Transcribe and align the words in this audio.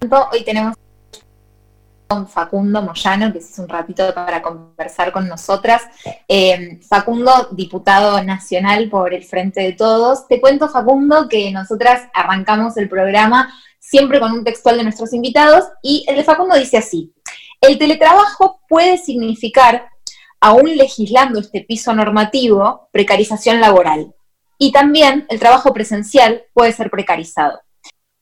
Hoy 0.00 0.44
tenemos 0.44 0.74
con 2.06 2.28
Facundo 2.28 2.80
Moyano, 2.82 3.32
que 3.32 3.38
es 3.38 3.58
un 3.58 3.68
ratito 3.68 4.14
para 4.14 4.40
conversar 4.40 5.10
con 5.10 5.28
nosotras. 5.28 5.82
Eh, 6.28 6.78
Facundo, 6.88 7.48
diputado 7.50 8.22
nacional 8.22 8.88
por 8.88 9.12
el 9.12 9.24
Frente 9.24 9.60
de 9.60 9.72
Todos. 9.72 10.28
Te 10.28 10.40
cuento, 10.40 10.68
Facundo, 10.68 11.28
que 11.28 11.50
nosotras 11.50 12.08
arrancamos 12.14 12.76
el 12.76 12.88
programa 12.88 13.52
siempre 13.80 14.20
con 14.20 14.32
un 14.32 14.44
textual 14.44 14.76
de 14.76 14.84
nuestros 14.84 15.12
invitados 15.12 15.64
y 15.82 16.04
el 16.06 16.16
de 16.16 16.24
Facundo 16.24 16.54
dice 16.54 16.78
así, 16.78 17.12
el 17.60 17.76
teletrabajo 17.76 18.60
puede 18.68 18.98
significar, 18.98 19.88
aún 20.40 20.76
legislando 20.76 21.40
este 21.40 21.62
piso 21.62 21.92
normativo, 21.92 22.88
precarización 22.92 23.60
laboral. 23.60 24.14
Y 24.58 24.70
también 24.70 25.26
el 25.28 25.40
trabajo 25.40 25.72
presencial 25.72 26.44
puede 26.54 26.72
ser 26.72 26.88
precarizado. 26.88 27.60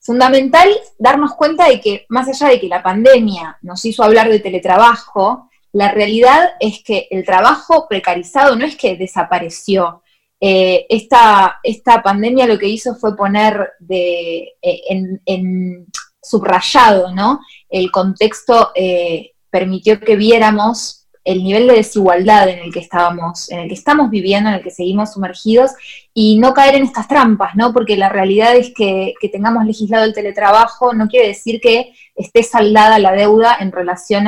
Fundamental 0.07 0.69
darnos 0.97 1.35
cuenta 1.35 1.67
de 1.67 1.81
que 1.81 2.05
más 2.07 2.29
allá 2.29 2.47
de 2.47 2.61
que 2.61 2.69
la 2.69 2.81
pandemia 2.81 3.57
nos 3.61 3.83
hizo 3.83 4.05
hablar 4.05 4.29
de 4.29 4.39
teletrabajo, 4.39 5.49
la 5.73 5.91
realidad 5.91 6.51
es 6.61 6.81
que 6.81 7.09
el 7.11 7.25
trabajo 7.25 7.87
precarizado 7.89 8.55
no 8.55 8.65
es 8.65 8.77
que 8.77 8.95
desapareció. 8.95 10.01
Eh, 10.39 10.85
esta, 10.87 11.59
esta, 11.61 12.01
pandemia 12.01 12.47
lo 12.47 12.57
que 12.57 12.69
hizo 12.69 12.95
fue 12.95 13.17
poner 13.17 13.71
de, 13.79 14.53
eh, 14.61 15.19
en, 15.25 15.87
subrayado, 16.21 17.13
¿no? 17.13 17.41
El 17.67 17.91
contexto 17.91 18.71
eh, 18.75 19.33
permitió 19.49 19.99
que 19.99 20.15
viéramos 20.15 21.06
el 21.27 21.43
nivel 21.43 21.67
de 21.67 21.75
desigualdad 21.75 22.47
en 22.47 22.59
el 22.59 22.71
que 22.71 22.79
estábamos, 22.79 23.51
en 23.51 23.59
el 23.59 23.67
que 23.67 23.73
estamos 23.73 24.09
viviendo, 24.09 24.47
en 24.47 24.55
el 24.55 24.63
que 24.63 24.71
seguimos 24.71 25.11
sumergidos, 25.11 25.71
y 26.13 26.39
no 26.39 26.53
caer 26.53 26.75
en 26.75 26.83
estas 26.83 27.09
trampas, 27.09 27.53
¿no? 27.53 27.73
Porque 27.73 27.97
la 27.97 28.07
realidad 28.07 28.55
es 28.55 28.73
que, 28.73 29.13
tengamos 29.29 29.65
legislado 29.65 30.05
el 30.05 30.13
teletrabajo 30.13 30.93
no 30.93 31.09
quiere 31.09 31.27
decir 31.27 31.59
que 31.59 31.91
esté 32.15 32.43
saldada 32.43 32.97
la 32.97 33.11
deuda 33.11 33.57
en 33.59 33.73
relación 33.73 34.25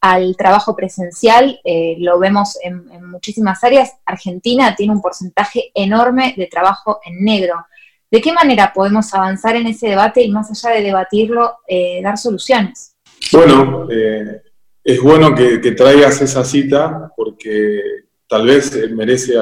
al 0.00 0.36
trabajo 0.38 0.74
presencial. 0.74 1.60
Eh, 1.64 1.96
lo 1.98 2.18
vemos 2.18 2.56
en, 2.62 2.86
muchísimas 3.10 3.62
áreas. 3.62 3.92
Argentina 4.06 4.74
tiene 4.74 4.94
un 4.94 5.02
porcentaje 5.02 5.70
enorme 5.74 6.32
de 6.34 6.46
trabajo 6.46 7.00
en 7.04 7.22
negro. 7.22 7.66
¿De 8.10 8.22
qué 8.22 8.32
manera 8.32 8.72
podemos 8.74 9.12
avanzar 9.12 9.56
en 9.56 9.66
ese 9.66 9.88
debate 9.88 10.22
y 10.22 10.30
más 10.30 10.50
allá 10.50 10.76
de 10.76 10.82
debatirlo, 10.82 11.58
eh, 11.68 12.00
dar 12.02 12.16
soluciones? 12.16 12.96
Bueno, 13.30 13.86
eh, 13.90 14.40
es 14.84 15.00
bueno 15.00 15.34
que, 15.34 15.58
traigas 15.72 16.20
esa 16.20 16.44
cita 16.44 17.12
porque 17.16 17.80
tal 18.28 18.46
vez 18.46 18.74
merece 18.90 19.34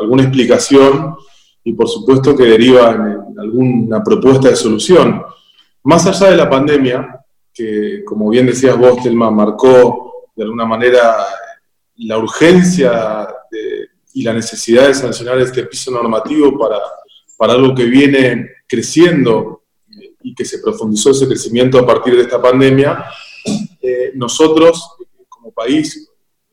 alguna 0.00 0.22
explicación 0.22 1.16
y 1.64 1.72
por 1.72 1.88
supuesto 1.88 2.36
que 2.36 2.44
deriva 2.44 2.90
en 2.90 3.38
alguna 3.38 4.02
propuesta 4.02 4.48
de 4.48 4.56
solución. 4.56 5.22
Más 5.84 6.06
allá 6.06 6.30
de 6.30 6.36
la 6.36 6.48
pandemia, 6.48 7.24
que 7.52 8.04
como 8.04 8.30
bien 8.30 8.46
decías 8.46 8.76
vos, 8.76 9.02
Telma, 9.02 9.30
marcó 9.30 10.28
de 10.34 10.44
alguna 10.44 10.64
manera 10.64 11.16
la 11.96 12.18
urgencia 12.18 13.28
y 14.14 14.22
la 14.22 14.32
necesidad 14.32 14.86
de 14.86 14.94
sancionar 14.94 15.38
este 15.40 15.64
piso 15.64 15.90
normativo 15.90 16.56
para, 16.58 16.78
para 17.36 17.54
algo 17.54 17.74
que 17.74 17.84
viene 17.84 18.48
creciendo 18.66 19.62
y 20.22 20.34
que 20.34 20.44
se 20.44 20.60
profundizó 20.60 21.10
ese 21.10 21.26
crecimiento 21.26 21.78
a 21.78 21.86
partir 21.86 22.14
de 22.14 22.22
esta 22.22 22.40
pandemia, 22.40 23.04
nosotros, 24.14 24.96
como 25.28 25.52
país, 25.52 26.10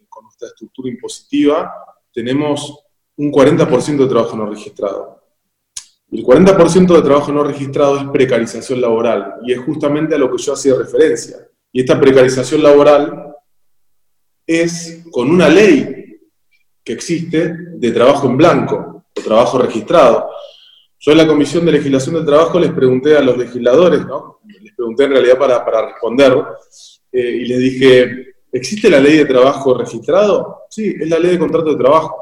con 0.09 0.23
nuestra 0.23 0.47
estructura 0.47 0.89
impositiva, 0.89 1.71
tenemos 2.13 2.85
un 3.17 3.31
40% 3.31 3.97
de 3.97 4.07
trabajo 4.07 4.35
no 4.35 4.45
registrado. 4.45 5.21
El 6.11 6.23
40% 6.23 6.95
de 6.95 7.01
trabajo 7.01 7.31
no 7.31 7.43
registrado 7.43 7.97
es 7.97 8.05
precarización 8.09 8.79
laboral 8.79 9.35
y 9.43 9.53
es 9.53 9.59
justamente 9.59 10.15
a 10.15 10.17
lo 10.17 10.31
que 10.31 10.41
yo 10.41 10.53
hacía 10.53 10.75
referencia. 10.75 11.37
Y 11.71 11.81
esta 11.81 11.99
precarización 11.99 12.63
laboral 12.63 13.35
es 14.45 15.03
con 15.11 15.29
una 15.29 15.49
ley 15.49 16.21
que 16.83 16.93
existe 16.93 17.53
de 17.73 17.91
trabajo 17.91 18.27
en 18.27 18.37
blanco 18.37 19.03
o 19.13 19.21
trabajo 19.21 19.57
registrado. 19.57 20.29
Yo 20.99 21.11
en 21.11 21.17
la 21.17 21.27
Comisión 21.27 21.65
de 21.65 21.73
Legislación 21.73 22.15
del 22.15 22.25
Trabajo 22.25 22.59
les 22.59 22.71
pregunté 22.71 23.17
a 23.17 23.21
los 23.21 23.37
legisladores, 23.37 24.05
¿no? 24.05 24.39
les 24.45 24.73
pregunté 24.73 25.03
en 25.05 25.11
realidad 25.11 25.37
para 25.37 25.85
responder, 25.85 26.33
eh, 27.15 27.39
y 27.41 27.45
les 27.45 27.59
dije, 27.59 28.35
¿existe 28.51 28.89
la 28.89 28.99
ley 28.99 29.15
de 29.15 29.25
trabajo 29.25 29.73
registrado? 29.77 30.63
Sí, 30.69 30.93
es 30.99 31.07
la 31.07 31.17
ley 31.17 31.31
de 31.31 31.39
contrato 31.39 31.71
de 31.71 31.77
trabajo, 31.77 32.13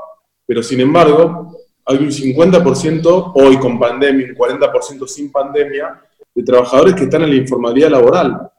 pero 0.45 0.61
sin 0.61 0.81
embargo, 0.81 1.57
hay 1.83 1.97
un 1.97 2.11
50% 2.11 3.31
hoy 3.33 3.57
con 3.57 3.79
pandemia, 3.79 4.27
un 4.27 4.35
40% 4.35 5.07
sin 5.07 5.31
pandemia, 5.31 5.99
de 6.35 6.43
trabajadores 6.43 6.93
que 6.93 7.05
están 7.05 7.23
en 7.23 7.31
la 7.31 7.35
informalidad 7.37 7.89
laboral. 7.89 8.51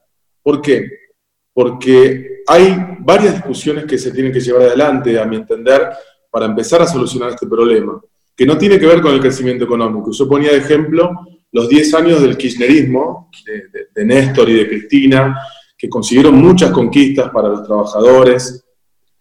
¿Por 0.43 0.61
qué? 0.61 0.89
Porque 1.53 2.43
hay 2.49 2.97
varias 2.99 3.35
discusiones 3.35 3.85
que 3.85 3.97
se 3.97 4.11
tienen 4.11 4.33
que 4.33 4.41
llevar 4.41 4.63
adelante, 4.63 5.19
a 5.21 5.25
mi 5.25 5.37
entender, 5.37 5.89
para 6.33 6.47
empezar 6.47 6.83
a 6.83 6.89
solucionar 6.89 7.31
este 7.31 7.47
problema, 7.47 8.01
que 8.35 8.45
no 8.45 8.59
tiene 8.59 8.81
que 8.81 8.87
ver 8.87 9.01
con 9.01 9.15
el 9.15 9.21
crecimiento 9.21 9.67
económico. 9.67 10.11
Yo 10.11 10.29
ponía 10.29 10.51
de 10.51 10.59
ejemplo 10.59 11.13
los 11.53 11.69
10 11.69 11.95
años 11.95 12.23
del 12.23 12.37
kirchnerismo, 12.37 13.31
de, 13.47 13.87
de 13.95 14.05
Néstor 14.05 14.51
y 14.51 14.55
de 14.55 14.69
Cristina, 14.69 15.39
consiguieron 15.89 16.37
muchas 16.37 16.71
conquistas 16.71 17.31
para 17.31 17.49
los 17.49 17.65
trabajadores, 17.67 18.65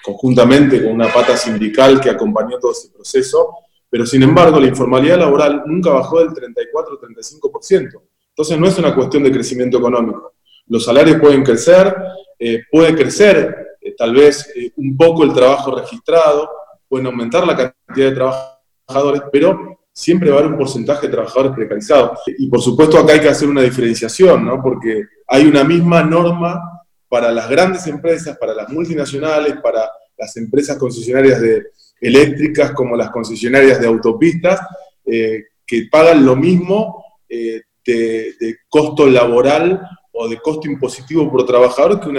conjuntamente 0.03 0.83
con 0.83 0.91
una 0.91 1.11
pata 1.11 1.37
sindical 1.37 1.99
que 1.99 2.09
acompañó 2.09 2.59
todo 2.59 2.71
ese 2.71 2.89
proceso, 2.89 3.55
pero 3.89 4.05
sin 4.05 4.23
embargo 4.23 4.59
la 4.59 4.67
informalidad 4.67 5.19
laboral 5.19 5.63
nunca 5.65 5.91
bajó 5.91 6.19
del 6.19 6.33
34 6.33 6.99
35%. 6.99 8.01
Entonces 8.29 8.59
no 8.59 8.67
es 8.67 8.77
una 8.77 8.95
cuestión 8.95 9.23
de 9.23 9.31
crecimiento 9.31 9.77
económico. 9.77 10.33
Los 10.67 10.85
salarios 10.85 11.19
pueden 11.19 11.43
crecer, 11.43 11.95
eh, 12.39 12.63
puede 12.71 12.95
crecer 12.95 13.77
eh, 13.79 13.93
tal 13.97 14.13
vez 14.13 14.51
eh, 14.55 14.71
un 14.77 14.97
poco 14.97 15.23
el 15.23 15.33
trabajo 15.33 15.75
registrado, 15.75 16.49
pueden 16.87 17.07
aumentar 17.07 17.45
la 17.45 17.55
cantidad 17.55 18.09
de 18.09 18.15
trabajadores, 18.15 19.23
pero 19.31 19.79
siempre 19.91 20.31
va 20.31 20.37
a 20.37 20.39
haber 20.39 20.51
un 20.51 20.57
porcentaje 20.57 21.07
de 21.07 21.13
trabajadores 21.13 21.53
precarizados. 21.53 22.19
Y 22.37 22.47
por 22.47 22.61
supuesto 22.61 22.97
acá 22.97 23.13
hay 23.13 23.19
que 23.19 23.29
hacer 23.29 23.47
una 23.47 23.61
diferenciación, 23.61 24.45
¿no? 24.45 24.61
porque 24.61 25.03
hay 25.33 25.47
una 25.47 25.63
misma 25.63 26.03
norma 26.03 26.85
para 27.09 27.31
las 27.31 27.49
grandes 27.49 27.87
empresas, 27.87 28.37
para 28.37 28.53
las 28.53 28.69
multinacionales, 28.69 29.55
para 29.63 29.89
las 30.15 30.37
empresas 30.37 30.77
concesionarias 30.77 31.41
de 31.41 31.71
eléctricas 31.99 32.71
como 32.73 32.95
las 32.95 33.09
concesionarias 33.09 33.81
de 33.81 33.87
autopistas, 33.87 34.59
eh, 35.03 35.45
que 35.65 35.87
pagan 35.91 36.23
lo 36.23 36.35
mismo 36.35 37.03
eh, 37.27 37.63
de, 37.83 38.57
costo 38.69 39.07
laboral 39.07 39.81
o 40.11 40.29
de 40.29 40.37
costo 40.37 40.67
impositivo 40.69 41.31
por 41.31 41.47
trabajador 41.47 41.99
que, 41.99 42.11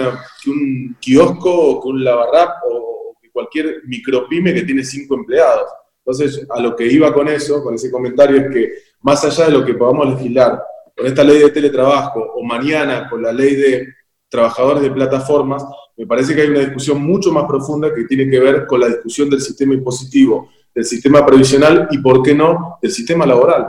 que 0.43 0.49
un 0.49 0.97
kiosco 0.99 1.49
o 1.49 1.81
que 1.81 1.87
un 1.87 2.03
lavarrap 2.03 2.57
o 2.69 3.15
que 3.21 3.31
cualquier 3.31 3.81
micropyme 3.85 4.53
que 4.53 4.63
tiene 4.63 4.83
cinco 4.83 5.15
empleados. 5.15 5.69
Entonces, 5.99 6.45
a 6.49 6.59
lo 6.59 6.75
que 6.75 6.85
iba 6.85 7.13
con 7.13 7.29
eso, 7.29 7.63
con 7.63 7.75
ese 7.75 7.89
comentario, 7.89 8.41
es 8.41 8.53
que 8.53 8.73
más 8.99 9.23
allá 9.23 9.45
de 9.45 9.51
lo 9.51 9.65
que 9.65 9.75
podamos 9.75 10.05
legislar 10.09 10.61
con 10.95 11.05
esta 11.05 11.23
ley 11.23 11.39
de 11.39 11.49
teletrabajo 11.49 12.19
o 12.35 12.43
mañana 12.43 13.09
con 13.09 13.21
la 13.21 13.33
ley 13.33 13.55
de 13.55 13.87
trabajadores 14.29 14.81
de 14.81 14.91
plataformas, 14.91 15.63
me 15.97 16.05
parece 16.05 16.35
que 16.35 16.41
hay 16.41 16.49
una 16.49 16.59
discusión 16.59 17.01
mucho 17.01 17.31
más 17.31 17.45
profunda 17.45 17.93
que 17.93 18.05
tiene 18.05 18.29
que 18.29 18.39
ver 18.39 18.65
con 18.65 18.79
la 18.79 18.87
discusión 18.87 19.29
del 19.29 19.41
sistema 19.41 19.73
impositivo, 19.73 20.49
del 20.73 20.85
sistema 20.85 21.25
previsional 21.25 21.87
y, 21.91 21.99
por 21.99 22.21
qué 22.21 22.33
no, 22.33 22.77
del 22.81 22.91
sistema 22.91 23.25
laboral. 23.25 23.67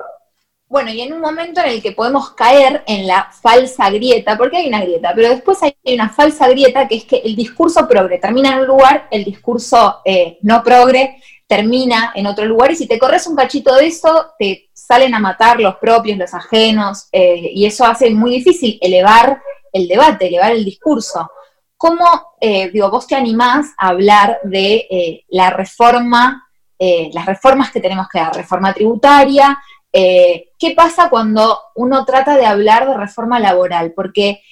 Bueno, 0.68 0.90
y 0.90 1.00
en 1.00 1.12
un 1.12 1.20
momento 1.20 1.60
en 1.60 1.68
el 1.68 1.82
que 1.82 1.92
podemos 1.92 2.30
caer 2.30 2.82
en 2.88 3.06
la 3.06 3.30
falsa 3.30 3.88
grieta, 3.90 4.36
porque 4.36 4.56
hay 4.56 4.68
una 4.68 4.80
grieta, 4.80 5.12
pero 5.14 5.28
después 5.28 5.62
hay 5.62 5.76
una 5.84 6.08
falsa 6.08 6.48
grieta 6.48 6.88
que 6.88 6.96
es 6.96 7.04
que 7.04 7.18
el 7.18 7.36
discurso 7.36 7.86
progre 7.86 8.18
termina 8.18 8.52
en 8.52 8.60
un 8.60 8.66
lugar, 8.66 9.06
el 9.12 9.24
discurso 9.24 10.00
eh, 10.04 10.38
no 10.42 10.64
progre 10.64 11.22
termina 11.46 12.12
en 12.14 12.26
otro 12.26 12.44
lugar 12.44 12.72
y 12.72 12.76
si 12.76 12.88
te 12.88 12.98
corres 12.98 13.26
un 13.26 13.36
cachito 13.36 13.74
de 13.76 13.86
eso, 13.86 14.32
te 14.38 14.68
salen 14.72 15.14
a 15.14 15.20
matar 15.20 15.60
los 15.60 15.76
propios, 15.76 16.18
los 16.18 16.34
ajenos, 16.34 17.08
eh, 17.12 17.50
y 17.54 17.66
eso 17.66 17.84
hace 17.84 18.10
muy 18.10 18.32
difícil 18.32 18.78
elevar 18.80 19.40
el 19.72 19.86
debate, 19.86 20.26
elevar 20.26 20.52
el 20.52 20.64
discurso. 20.64 21.30
¿Cómo, 21.76 22.04
eh, 22.40 22.70
digo, 22.70 22.90
vos 22.90 23.06
te 23.06 23.14
animás 23.14 23.66
a 23.78 23.88
hablar 23.88 24.40
de 24.44 24.86
eh, 24.90 25.24
la 25.28 25.50
reforma, 25.50 26.42
las 26.78 27.24
reformas 27.24 27.70
que 27.70 27.80
tenemos 27.80 28.06
que 28.06 28.18
dar, 28.18 28.36
reforma 28.36 28.74
tributaria? 28.74 29.58
¿Qué 29.90 30.74
pasa 30.76 31.08
cuando 31.08 31.58
uno 31.74 32.04
trata 32.04 32.36
de 32.36 32.44
hablar 32.44 32.86
de 32.86 32.98
reforma 32.98 33.40
laboral? 33.40 33.94
Porque 33.94 34.42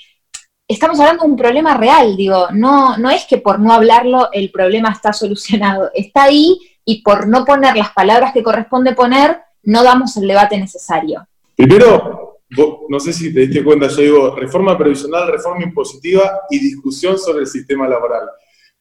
estamos 0.67 0.99
hablando 0.99 1.25
de 1.25 1.31
un 1.31 1.37
problema 1.37 1.75
real, 1.75 2.17
digo, 2.17 2.49
no, 2.50 2.96
no 2.96 3.11
es 3.11 3.26
que 3.26 3.37
por 3.37 3.61
no 3.61 3.75
hablarlo 3.75 4.31
el 4.32 4.50
problema 4.50 4.91
está 4.91 5.12
solucionado, 5.12 5.91
está 5.93 6.25
ahí 6.25 6.58
y 6.85 7.03
por 7.03 7.27
no 7.27 7.45
poner 7.45 7.77
las 7.77 7.93
palabras 7.93 8.33
que 8.33 8.43
corresponde 8.43 8.95
poner, 8.95 9.41
no 9.63 9.83
damos 9.83 10.17
el 10.17 10.29
debate 10.29 10.59
necesario. 10.59 11.27
Primero, 11.57 12.41
no 12.89 13.01
sé 13.01 13.13
si 13.13 13.33
te 13.33 13.41
diste 13.41 13.65
cuenta, 13.65 13.89
yo 13.89 14.03
digo 14.03 14.37
reforma 14.37 14.77
previsional, 14.77 15.29
reforma 15.29 15.65
impositiva 15.65 16.43
y 16.51 16.59
discusión 16.59 17.19
sobre 17.19 17.41
el 17.41 17.47
sistema 17.47 17.89
laboral. 17.89 18.29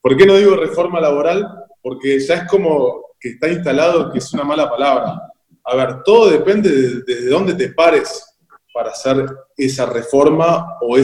¿Por 0.01 0.17
qué 0.17 0.25
no 0.25 0.35
digo 0.35 0.55
reforma 0.55 0.99
laboral? 0.99 1.47
Porque 1.81 2.19
ya 2.19 2.35
es 2.35 2.49
como 2.49 3.13
que 3.19 3.29
está 3.29 3.47
instalado 3.49 4.11
que 4.11 4.19
es 4.19 4.33
una 4.33 4.43
mala 4.43 4.69
palabra. 4.69 5.21
A 5.63 5.75
ver, 5.75 6.03
todo 6.03 6.29
depende 6.29 6.69
de, 6.69 7.01
de 7.03 7.25
dónde 7.27 7.53
te 7.53 7.69
pares 7.69 8.33
para 8.73 8.89
hacer 8.89 9.25
esa 9.55 9.85
reforma 9.85 10.79
o, 10.81 10.97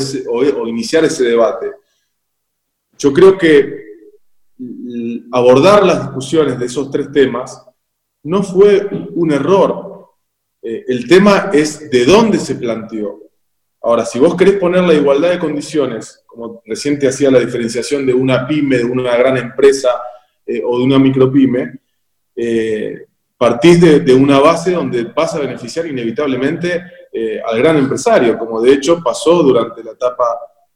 iniciar 0.68 1.06
ese 1.06 1.24
debate. 1.24 1.72
Yo 2.98 3.14
creo 3.14 3.38
que 3.38 3.89
abordar 5.32 5.86
las 5.86 6.02
discusiones 6.04 6.60
de 6.60 6.66
esos 6.66 6.90
tres 6.92 7.12
temas 7.12 7.66
no 8.24 8.44
fue 8.44 8.88
un 9.16 9.32
error. 9.32 10.10
Eh, 10.62 10.86
el 10.88 11.08
tema 11.08 11.50
es 11.54 11.90
de 11.90 12.06
dónde 12.06 12.38
se 12.38 12.56
planteó. 12.56 13.30
Ahora, 13.82 14.06
si 14.06 14.20
vos 14.20 14.36
querés 14.36 14.56
poner 14.56 14.84
la 14.84 14.94
igualdad 14.94 15.30
de 15.30 15.40
condiciones, 15.40 16.24
como 16.26 16.62
reciente 16.66 17.08
hacía 17.08 17.32
la 17.32 17.40
diferenciación 17.40 18.06
de 18.06 18.14
una 18.14 18.46
pyme, 18.46 18.78
de 18.78 18.84
una 18.84 19.16
gran 19.16 19.38
empresa 19.38 19.90
eh, 20.46 20.62
o 20.66 20.78
de 20.80 20.84
una 20.84 21.00
micropyme, 21.00 21.80
eh, 22.36 23.06
partís 23.38 23.80
de, 24.06 24.14
una 24.14 24.40
base 24.40 24.72
donde 24.72 25.04
vas 25.04 25.34
a 25.34 25.40
beneficiar 25.40 25.88
inevitablemente 25.88 26.84
eh, 27.14 27.42
al 27.46 27.58
gran 27.58 27.78
empresario, 27.78 28.38
como 28.38 28.62
de 28.62 28.74
hecho 28.74 29.02
pasó 29.02 29.42
durante 29.42 29.82
la 29.82 29.92
etapa 29.92 30.26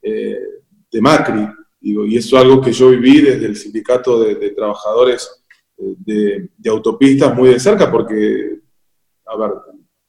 de 0.01 1.01
Macri. 1.01 1.47
Y 1.85 2.17
eso 2.17 2.37
es 2.37 2.43
algo 2.43 2.61
que 2.61 2.71
yo 2.71 2.89
viví 2.91 3.21
desde 3.21 3.45
el 3.45 3.57
sindicato 3.57 4.23
de, 4.23 4.51
trabajadores 4.51 5.43
de, 5.77 6.49
de, 6.57 6.69
autopistas 6.69 7.35
muy 7.35 7.49
de 7.49 7.59
cerca, 7.59 7.91
porque, 7.91 8.59
a 9.25 9.37
ver, 9.37 9.51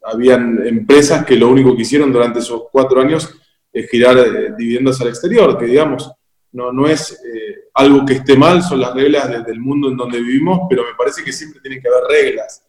habían 0.05 0.65
empresas 0.67 1.25
que 1.27 1.37
lo 1.37 1.49
único 1.49 1.75
que 1.75 1.83
hicieron 1.83 2.13
durante 2.13 2.39
esos 2.39 2.65
cuatro 2.71 3.01
años 3.01 3.35
es 3.73 3.91
girar 3.91 4.17
eh, 4.19 4.53
dividendos 4.57 5.01
al 5.01 5.09
exterior, 5.09 5.59
que 5.59 5.65
digamos, 5.65 6.13
no, 6.53 6.73
no 6.73 6.87
es 6.87 7.13
eh, 7.13 7.71
algo 7.75 8.07
que 8.07 8.15
esté 8.15 8.37
mal, 8.37 8.63
son 8.63 8.81
las 8.81 8.95
reglas 8.95 9.45
del 9.45 9.59
mundo 9.59 9.89
en 9.89 9.97
donde 9.97 10.21
vivimos, 10.21 10.61
pero 10.71 10.85
me 10.85 10.95
parece 10.97 11.25
que 11.25 11.33
siempre 11.33 11.61
tienen 11.61 11.83
que 11.83 11.89
haber 11.89 12.05
reglas. 12.05 12.65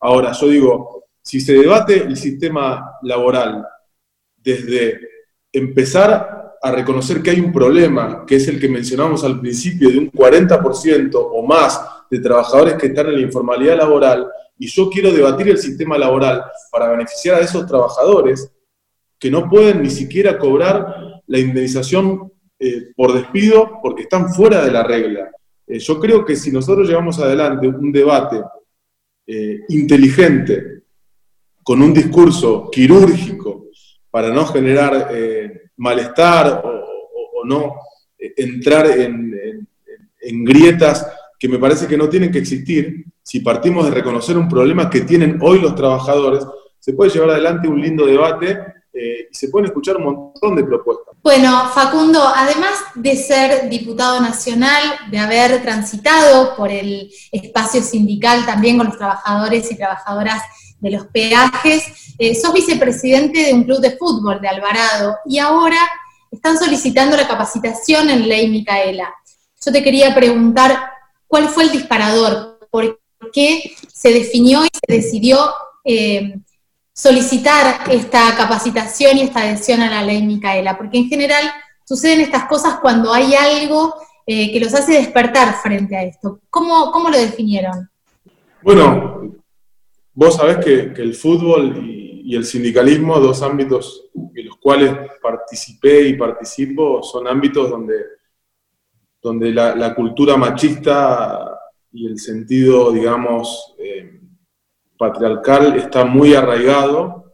Ahora, 0.00 0.32
yo 0.32 0.48
digo, 0.48 1.04
si 1.20 1.40
se 1.40 1.52
debate 1.52 2.02
el 2.04 2.16
sistema 2.16 2.92
laboral 3.02 3.66
desde 4.36 5.00
empezar 5.52 6.47
a 6.60 6.72
reconocer 6.72 7.22
que 7.22 7.30
hay 7.30 7.40
un 7.40 7.52
problema, 7.52 8.24
que 8.26 8.36
es 8.36 8.48
el 8.48 8.60
que 8.60 8.68
mencionamos 8.68 9.24
al 9.24 9.40
principio, 9.40 9.90
de 9.90 9.98
un 9.98 10.10
40% 10.10 11.10
o 11.14 11.46
más 11.46 11.80
de 12.10 12.18
trabajadores 12.20 12.74
que 12.74 12.88
están 12.88 13.06
en 13.08 13.14
la 13.14 13.20
informalidad 13.20 13.76
laboral, 13.76 14.26
y 14.58 14.66
yo 14.66 14.90
quiero 14.90 15.12
debatir 15.12 15.48
el 15.48 15.58
sistema 15.58 15.96
laboral 15.96 16.42
para 16.70 16.88
beneficiar 16.88 17.36
a 17.36 17.44
esos 17.44 17.66
trabajadores 17.66 18.50
que 19.18 19.30
no 19.30 19.48
pueden 19.48 19.82
ni 19.82 19.90
siquiera 19.90 20.38
cobrar 20.38 21.22
la 21.26 21.38
indemnización 21.38 22.32
eh, 22.58 22.92
por 22.96 23.12
despido 23.12 23.78
porque 23.82 24.02
están 24.02 24.30
fuera 24.30 24.64
de 24.64 24.72
la 24.72 24.82
regla. 24.82 25.30
Eh, 25.66 25.78
yo 25.78 26.00
creo 26.00 26.24
que 26.24 26.34
si 26.34 26.50
nosotros 26.50 26.88
llevamos 26.88 27.18
adelante 27.18 27.68
un 27.68 27.92
debate 27.92 28.42
eh, 29.26 29.60
inteligente, 29.68 30.82
con 31.62 31.82
un 31.82 31.92
discurso 31.92 32.70
quirúrgico, 32.70 33.67
para 34.10 34.30
no 34.30 34.46
generar 34.46 35.10
malestar 35.76 36.62
o, 36.64 37.44
no 37.44 37.76
entrar 38.18 38.86
en, 38.86 39.66
en 40.20 40.44
grietas 40.44 41.06
que 41.38 41.48
me 41.48 41.58
parece 41.58 41.86
que 41.86 41.96
no 41.96 42.08
tienen 42.08 42.32
que 42.32 42.38
existir, 42.38 43.04
si 43.22 43.40
partimos 43.40 43.84
de 43.84 43.92
reconocer 43.92 44.36
un 44.36 44.48
problema 44.48 44.90
que 44.90 45.02
tienen 45.02 45.38
hoy 45.40 45.60
los 45.60 45.74
trabajadores, 45.74 46.44
se 46.78 46.94
puede 46.94 47.10
llevar 47.10 47.30
adelante 47.30 47.68
un 47.68 47.80
lindo 47.80 48.06
debate 48.06 48.58
eh, 48.92 49.28
y 49.30 49.34
se 49.34 49.48
pueden 49.48 49.66
escuchar 49.66 49.96
un 49.98 50.04
montón 50.04 50.56
de 50.56 50.64
propuestas. 50.64 51.14
Bueno, 51.22 51.68
Facundo, 51.74 52.20
además 52.34 52.72
de 52.94 53.14
ser 53.16 53.68
diputado 53.68 54.20
nacional, 54.20 54.82
de 55.10 55.18
haber 55.18 55.62
transitado 55.62 56.56
por 56.56 56.70
el 56.70 57.10
espacio 57.30 57.82
sindical 57.82 58.46
también 58.46 58.78
con 58.78 58.86
los 58.86 58.96
trabajadores 58.96 59.70
y 59.70 59.76
trabajadoras 59.76 60.42
de 60.80 60.90
los 60.90 61.06
peajes, 61.06 62.14
eh, 62.18 62.34
sos 62.34 62.52
vicepresidente 62.52 63.44
de 63.44 63.54
un 63.54 63.64
club 63.64 63.80
de 63.80 63.96
fútbol 63.96 64.40
de 64.40 64.48
Alvarado 64.48 65.16
y 65.26 65.38
ahora 65.38 65.78
están 66.30 66.58
solicitando 66.58 67.16
la 67.16 67.26
capacitación 67.26 68.10
en 68.10 68.28
ley 68.28 68.48
Micaela. 68.48 69.14
Yo 69.64 69.72
te 69.72 69.82
quería 69.82 70.14
preguntar, 70.14 70.90
¿cuál 71.26 71.48
fue 71.48 71.64
el 71.64 71.72
disparador? 71.72 72.58
¿Por 72.70 73.00
qué 73.32 73.74
se 73.92 74.12
definió 74.12 74.64
y 74.64 74.68
se 74.72 74.94
decidió 74.94 75.38
eh, 75.84 76.36
solicitar 76.92 77.90
esta 77.90 78.34
capacitación 78.36 79.18
y 79.18 79.22
esta 79.22 79.40
adhesión 79.40 79.80
a 79.80 79.90
la 79.90 80.02
ley 80.02 80.22
Micaela, 80.22 80.76
porque 80.76 80.98
en 80.98 81.08
general 81.08 81.44
suceden 81.84 82.20
estas 82.20 82.44
cosas 82.44 82.78
cuando 82.80 83.12
hay 83.12 83.34
algo 83.34 83.94
eh, 84.26 84.52
que 84.52 84.60
los 84.60 84.74
hace 84.74 84.92
despertar 84.92 85.54
frente 85.62 85.96
a 85.96 86.02
esto. 86.02 86.40
¿Cómo, 86.50 86.90
cómo 86.92 87.08
lo 87.08 87.16
definieron? 87.16 87.88
Bueno, 88.62 89.22
vos 90.18 90.34
sabés 90.34 90.58
que, 90.64 91.00
el 91.00 91.14
fútbol 91.14 91.76
y, 91.84 92.34
el 92.34 92.44
sindicalismo, 92.44 93.20
dos 93.20 93.40
ámbitos 93.40 94.10
en 94.34 94.46
los 94.46 94.56
cuales 94.56 94.92
participé 95.22 96.08
y 96.08 96.14
participo, 96.14 97.02
son 97.02 97.26
ámbitos 97.26 97.70
donde, 97.70 97.94
donde 99.22 99.50
la 99.52 99.94
cultura 99.94 100.36
machista 100.36 101.58
y 101.92 102.06
el 102.06 102.18
sentido, 102.18 102.92
digamos, 102.92 103.74
eh, 103.78 104.20
patriarcal 104.96 105.76
está 105.76 106.04
muy 106.04 106.34
arraigado, 106.34 107.32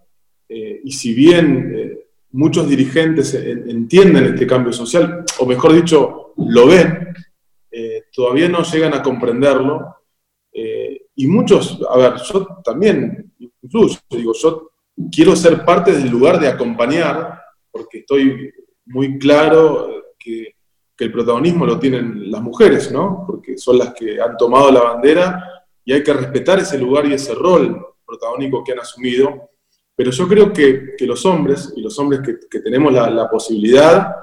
eh, 0.48 0.80
y 0.84 0.92
si 0.92 1.14
bien 1.14 1.72
eh, 1.74 2.06
muchos 2.32 2.68
dirigentes 2.68 3.34
entienden 3.34 4.26
este 4.26 4.46
cambio 4.46 4.72
social, 4.72 5.24
o 5.38 5.46
mejor 5.46 5.72
dicho, 5.72 6.34
lo 6.36 6.66
ven, 6.66 7.08
todavía 8.12 8.48
no 8.48 8.62
llegan 8.62 8.94
a 8.94 9.02
comprenderlo, 9.02 9.96
y 11.16 11.26
muchos, 11.26 11.80
a 11.88 11.96
ver, 11.96 12.14
yo 12.16 12.46
también, 12.64 13.32
incluso, 13.62 14.00
digo, 14.10 14.32
yo 14.34 14.70
quiero 15.10 15.36
ser 15.36 15.64
parte 15.64 15.92
del 15.92 16.08
lugar 16.08 16.40
de 16.40 16.48
acompañar, 16.48 17.40
porque 17.70 17.98
estoy 17.98 18.52
muy 18.86 19.18
claro 19.18 20.04
que 20.18 20.54
que 20.96 21.04
el 21.04 21.12
protagonismo 21.12 21.66
lo 21.66 21.78
tienen 21.78 22.30
las 22.30 22.40
mujeres, 22.40 22.92
¿no? 22.92 23.24
Porque 23.26 23.58
son 23.58 23.78
las 23.78 23.92
que 23.94 24.20
han 24.20 24.36
tomado 24.36 24.70
la 24.70 24.82
bandera 24.82 25.64
y 25.84 25.92
hay 25.92 26.02
que 26.02 26.12
respetar 26.12 26.60
ese 26.60 26.78
lugar 26.78 27.06
y 27.06 27.14
ese 27.14 27.34
rol 27.34 27.84
protagónico 28.06 28.62
que 28.62 28.72
han 28.72 28.78
asumido. 28.78 29.50
Pero 29.96 30.10
yo 30.10 30.28
creo 30.28 30.52
que, 30.52 30.94
los 31.00 31.24
hombres, 31.26 31.72
y 31.76 31.82
los 31.82 31.98
hombres 31.98 32.20
que, 32.50 32.60
tenemos 32.60 32.92
la, 32.92 33.28
posibilidad, 33.28 34.14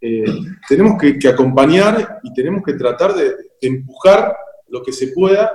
eh, 0.00 0.24
tenemos 0.68 0.98
que, 0.98 1.28
acompañar 1.28 2.20
y 2.22 2.32
tenemos 2.32 2.62
que 2.62 2.74
tratar 2.74 3.14
de, 3.14 3.34
empujar 3.62 4.34
lo 4.68 4.82
que 4.82 4.92
se 4.92 5.08
pueda 5.08 5.52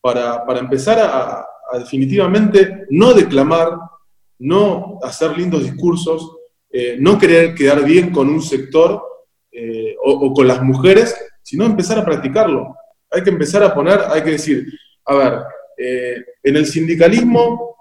para, 0.00 0.58
empezar 0.58 0.98
a, 0.98 1.46
definitivamente 1.78 2.86
no 2.90 3.12
declamar, 3.12 3.78
no 4.38 4.98
hacer 5.02 5.36
lindos 5.36 5.64
discursos, 5.64 6.36
eh, 6.70 6.96
no 6.98 7.18
querer 7.18 7.54
quedar 7.54 7.84
bien 7.84 8.10
con 8.10 8.28
un 8.28 8.42
sector, 8.42 9.02
eh, 9.50 9.96
o, 10.02 10.32
con 10.32 10.46
las 10.46 10.62
mujeres, 10.62 11.16
sino 11.42 11.64
empezar 11.64 11.98
a 11.98 12.04
practicarlo. 12.04 12.76
Hay 13.10 13.22
que 13.22 13.30
empezar 13.30 13.62
a 13.62 13.74
poner, 13.74 14.00
hay 14.08 14.22
que 14.22 14.32
decir, 14.32 14.66
a 15.06 15.14
ver, 15.14 15.38
eh, 15.76 16.24
en 16.42 16.56
el 16.56 16.66
sindicalismo 16.66 17.76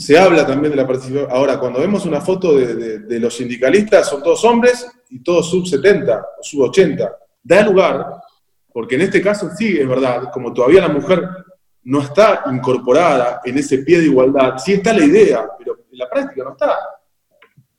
se 0.00 0.18
habla 0.18 0.46
también 0.46 0.70
de 0.70 0.78
la 0.78 0.86
participación. 0.86 1.30
Ahora, 1.30 1.60
cuando 1.60 1.78
vemos 1.78 2.06
una 2.06 2.22
foto 2.22 2.56
de, 2.56 3.20
los 3.20 3.36
sindicalistas, 3.36 4.08
son 4.08 4.22
todos 4.22 4.42
hombres 4.46 4.86
y 5.10 5.22
todos 5.22 5.50
sub 5.50 5.66
70 5.66 6.26
o 6.40 6.42
sub 6.42 6.62
80. 6.62 7.18
Da 7.42 7.62
lugar, 7.62 8.06
porque 8.72 8.94
en 8.94 9.02
este 9.02 9.20
caso 9.20 9.50
sí 9.56 9.78
es 9.78 9.88
verdad, 9.88 10.30
como 10.32 10.52
todavía 10.52 10.82
la 10.82 10.88
mujer 10.88 11.28
no 11.84 12.00
está 12.00 12.44
incorporada 12.52 13.40
en 13.44 13.58
ese 13.58 13.78
pie 13.78 13.98
de 13.98 14.06
igualdad, 14.06 14.58
sí 14.58 14.74
está 14.74 14.92
la 14.92 15.04
idea, 15.04 15.48
pero 15.58 15.78
en 15.90 15.98
la 15.98 16.08
práctica 16.08 16.44
no 16.44 16.52
está. 16.52 16.76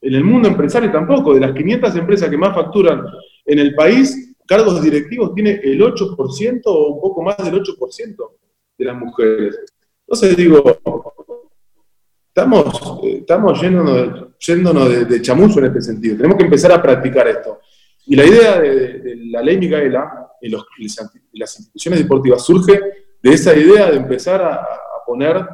En 0.01 0.15
el 0.15 0.23
mundo 0.23 0.47
empresario 0.47 0.91
tampoco. 0.91 1.33
De 1.33 1.41
las 1.41 1.53
500 1.53 1.95
empresas 1.95 2.29
que 2.29 2.37
más 2.37 2.55
facturan 2.55 3.05
en 3.45 3.59
el 3.59 3.75
país, 3.75 4.35
cargos 4.47 4.81
directivos 4.81 5.33
tiene 5.35 5.59
el 5.63 5.79
8% 5.79 6.61
o 6.65 6.87
un 6.93 7.01
poco 7.01 7.21
más 7.21 7.37
del 7.37 7.61
8% 7.61 8.31
de 8.77 8.85
las 8.85 8.95
mujeres. 8.97 9.59
Entonces 10.07 10.35
digo, 10.35 10.63
estamos, 12.27 13.01
estamos 13.03 13.61
yéndonos, 13.61 14.89
de, 14.89 15.05
de, 15.05 15.21
chamuzo 15.21 15.59
en 15.59 15.65
este 15.65 15.81
sentido. 15.81 16.17
Tenemos 16.17 16.37
que 16.37 16.45
empezar 16.45 16.71
a 16.71 16.81
practicar 16.81 17.27
esto. 17.27 17.59
Y 18.05 18.15
la 18.15 18.25
idea 18.25 18.59
de, 18.59 19.17
la 19.31 19.41
ley 19.41 19.57
Micaela 19.57 20.31
en, 20.41 20.51
las 21.33 21.59
instituciones 21.59 21.99
deportivas 21.99 22.43
surge 22.43 22.79
de 23.21 23.33
esa 23.33 23.55
idea 23.55 23.89
de 23.91 23.97
empezar 23.97 24.41
a 24.41 24.67
poner 25.05 25.45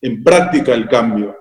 en 0.00 0.22
práctica 0.22 0.74
el 0.74 0.88
cambio. 0.88 1.36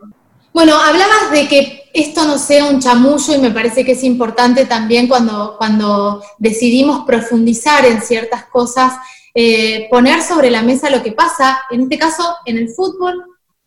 Bueno, 0.53 0.75
hablabas 0.75 1.31
de 1.31 1.47
que 1.47 1.89
esto 1.93 2.25
no 2.25 2.37
sea 2.37 2.65
un 2.65 2.79
chamullo 2.79 3.33
y 3.35 3.39
me 3.39 3.51
parece 3.51 3.83
que 3.83 3.93
es 3.93 4.03
importante 4.03 4.65
también 4.65 5.07
cuando, 5.07 5.55
cuando 5.57 6.23
decidimos 6.37 7.05
profundizar 7.05 7.85
en 7.85 8.01
ciertas 8.01 8.45
cosas, 8.45 8.93
eh, 9.33 9.87
poner 9.89 10.21
sobre 10.21 10.51
la 10.51 10.61
mesa 10.61 10.91
lo 10.91 11.01
que 11.01 11.11
pasa, 11.11 11.59
en 11.71 11.81
este 11.81 11.97
caso, 11.97 12.35
en 12.45 12.57
el 12.57 12.69
fútbol 12.69 13.25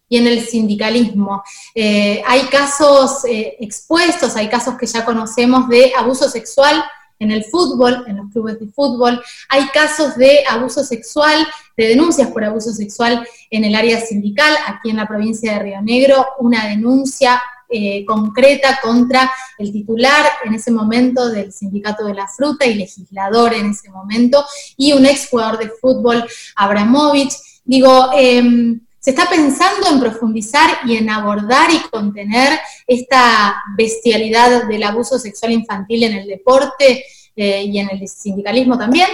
y 0.08 0.18
en 0.18 0.26
el 0.26 0.40
sindicalismo. 0.46 1.42
Eh, 1.74 2.22
hay 2.26 2.42
casos 2.42 3.24
eh, 3.24 3.56
expuestos, 3.60 4.36
hay 4.36 4.48
casos 4.48 4.76
que 4.76 4.86
ya 4.86 5.04
conocemos 5.04 5.68
de 5.68 5.92
abuso 5.96 6.28
sexual 6.28 6.84
en 7.18 7.30
el 7.30 7.44
fútbol, 7.44 8.04
en 8.06 8.18
los 8.18 8.30
clubes 8.30 8.60
de 8.60 8.66
fútbol. 8.68 9.22
Hay 9.48 9.66
casos 9.68 10.16
de 10.16 10.44
abuso 10.48 10.84
sexual, 10.84 11.46
de 11.76 11.88
denuncias 11.88 12.30
por 12.30 12.44
abuso 12.44 12.72
sexual 12.72 13.26
en 13.50 13.64
el 13.64 13.74
área 13.74 14.00
sindical, 14.00 14.54
aquí 14.66 14.90
en 14.90 14.96
la 14.96 15.08
provincia 15.08 15.54
de 15.54 15.58
Río 15.60 15.82
Negro, 15.82 16.26
una 16.38 16.66
denuncia 16.66 17.40
eh, 17.68 18.04
concreta 18.04 18.78
contra 18.80 19.28
el 19.58 19.72
titular 19.72 20.24
en 20.44 20.54
ese 20.54 20.70
momento 20.70 21.28
del 21.28 21.52
Sindicato 21.52 22.04
de 22.04 22.14
la 22.14 22.28
Fruta 22.28 22.64
y 22.64 22.74
legislador 22.74 23.54
en 23.54 23.70
ese 23.70 23.90
momento, 23.90 24.44
y 24.76 24.92
un 24.92 25.04
ex 25.04 25.28
jugador 25.28 25.58
de 25.58 25.70
fútbol, 25.70 26.24
Abramovich. 26.54 27.34
Digo, 27.64 28.10
em, 28.14 28.85
se 29.06 29.10
está 29.10 29.30
pensando 29.30 29.86
en 29.88 30.00
profundizar 30.00 30.78
y 30.84 30.96
en 30.96 31.08
abordar 31.08 31.70
y 31.70 31.78
contener 31.90 32.58
esta 32.88 33.62
bestialidad 33.76 34.66
del 34.66 34.82
abuso 34.82 35.16
sexual 35.16 35.52
infantil 35.52 36.02
en 36.02 36.14
el 36.14 36.26
deporte 36.26 37.04
eh, 37.36 37.62
y 37.62 37.78
en 37.78 37.88
el 37.88 38.08
sindicalismo 38.08 38.76
también. 38.76 39.06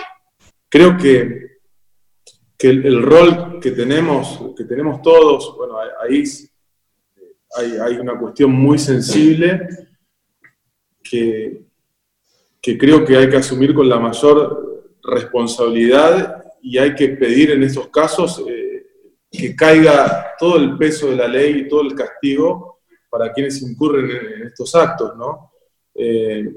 Creo 0.70 0.96
que, 0.96 1.58
que 2.56 2.70
el, 2.70 3.02
rol 3.02 3.60
que 3.60 3.72
tenemos, 3.72 4.40
que 4.56 4.64
tenemos 4.64 5.02
todos, 5.02 5.54
bueno, 5.58 5.74
ahí 6.02 6.24
hay, 7.78 7.96
una 7.96 8.18
cuestión 8.18 8.50
muy 8.50 8.78
sensible 8.78 9.68
que, 11.02 11.66
que 12.62 12.78
creo 12.78 13.04
que 13.04 13.18
hay 13.18 13.28
que 13.28 13.36
asumir 13.36 13.74
con 13.74 13.90
la 13.90 13.98
mayor 13.98 14.86
responsabilidad 15.02 16.44
y 16.62 16.78
hay 16.78 16.94
que 16.94 17.08
pedir 17.10 17.50
en 17.50 17.62
esos 17.62 17.88
casos 17.88 18.42
eh, 18.48 18.61
que 19.32 19.56
caiga 19.56 20.34
todo 20.38 20.58
el 20.58 20.76
peso 20.76 21.08
de 21.08 21.16
la 21.16 21.26
ley 21.26 21.60
y 21.60 21.68
todo 21.68 21.82
el 21.82 21.94
castigo 21.94 22.80
para 23.08 23.32
quienes 23.32 23.62
incurren 23.62 24.10
en, 24.10 24.46
estos 24.48 24.74
actos, 24.74 25.16
¿no? 25.16 25.52
Eh, 25.94 26.54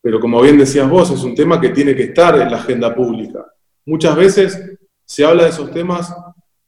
pero 0.00 0.20
como 0.20 0.40
bien 0.40 0.56
decías 0.56 0.88
vos, 0.88 1.10
es 1.10 1.22
un 1.24 1.34
tema 1.34 1.60
que 1.60 1.70
tiene 1.70 1.94
que 1.94 2.04
estar 2.04 2.40
en 2.40 2.50
la 2.50 2.58
agenda 2.58 2.94
pública. 2.94 3.44
Muchas 3.84 4.16
veces 4.16 4.78
se 5.04 5.24
habla 5.24 5.44
de 5.44 5.50
esos 5.50 5.70
temas 5.70 6.14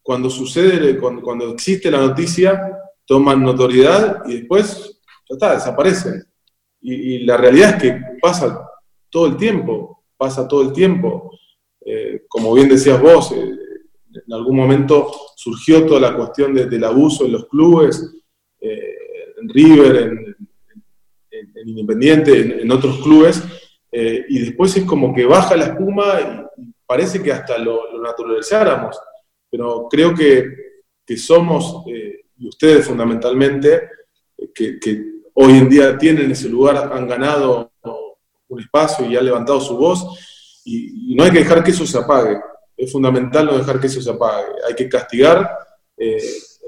cuando 0.03 0.29
sucede, 0.29 0.99
cuando, 0.99 1.53
existe 1.53 1.91
la 1.91 1.99
noticia 1.99 2.77
toman 3.07 3.43
notoriedad 3.43 4.23
y 4.27 4.39
después, 4.39 5.01
ya 5.29 5.35
está, 5.35 5.55
desaparecen. 5.55 6.25
Y, 6.81 7.25
la 7.25 7.37
realidad 7.37 7.77
es 7.77 7.83
que 7.83 8.01
pasa 8.21 8.69
todo 9.11 9.27
el 9.27 9.37
tiempo, 9.37 10.05
pasa 10.17 10.47
todo 10.47 10.63
el 10.63 10.73
tiempo. 10.73 11.31
Eh, 11.85 12.25
como 12.29 12.55
bien 12.55 12.69
decías 12.69 13.01
vos, 13.01 13.33
eh, 13.33 13.70
en 14.15 14.33
algún 14.33 14.57
momento 14.57 15.11
surgió 15.37 15.87
toda 15.87 16.01
la 16.01 16.17
cuestión 16.17 16.55
del 16.55 16.85
abuso 16.85 17.25
en 17.25 17.33
los 17.33 17.47
clubes, 17.47 18.23
eh, 18.61 18.97
en 19.41 19.49
River, 19.49 19.97
en, 19.97 20.37
Independiente, 21.63 22.63
en, 22.63 22.73
otros 22.73 23.01
clubes, 23.03 23.43
y 23.93 24.39
después 24.39 24.75
es 24.79 24.85
como 24.85 25.15
que 25.15 25.27
baja 25.27 25.57
la 25.57 25.67
espuma 25.67 26.47
y 26.57 26.73
parece 26.87 27.23
que 27.23 27.33
hasta 27.33 27.59
lo, 27.59 28.01
naturalizáramos. 28.01 28.99
Pero 29.51 29.87
creo 29.91 30.15
que, 30.15 30.47
que 31.05 31.17
somos 31.19 31.85
y 32.41 32.49
ustedes 32.49 32.87
fundamentalmente, 32.87 33.89
que, 34.55 34.79
hoy 35.35 35.53
en 35.53 35.69
día 35.69 35.97
tienen 35.99 36.31
ese 36.31 36.49
lugar, 36.49 36.91
han 36.93 37.07
ganado 37.07 37.71
un 38.49 38.61
espacio 38.61 39.09
y 39.09 39.17
han 39.17 39.27
levantado 39.27 39.61
su 39.61 39.77
voz, 39.77 40.63
y, 40.65 41.15
no 41.15 41.25
hay 41.25 41.31
que 41.31 41.41
dejar 41.41 41.63
que 41.63 41.71
eso 41.71 41.87
se 41.87 41.99
apague. 41.99 42.39
Es 42.81 42.93
fundamental 42.93 43.47
no 43.47 43.59
dejar 43.59 43.79
que 43.79 43.89
eso 43.89 44.01
se 44.01 44.11
apague. 44.11 44.47
Hay 44.67 44.75
que 44.75 44.89
castigar 44.89 45.49
eh, 46.01 46.17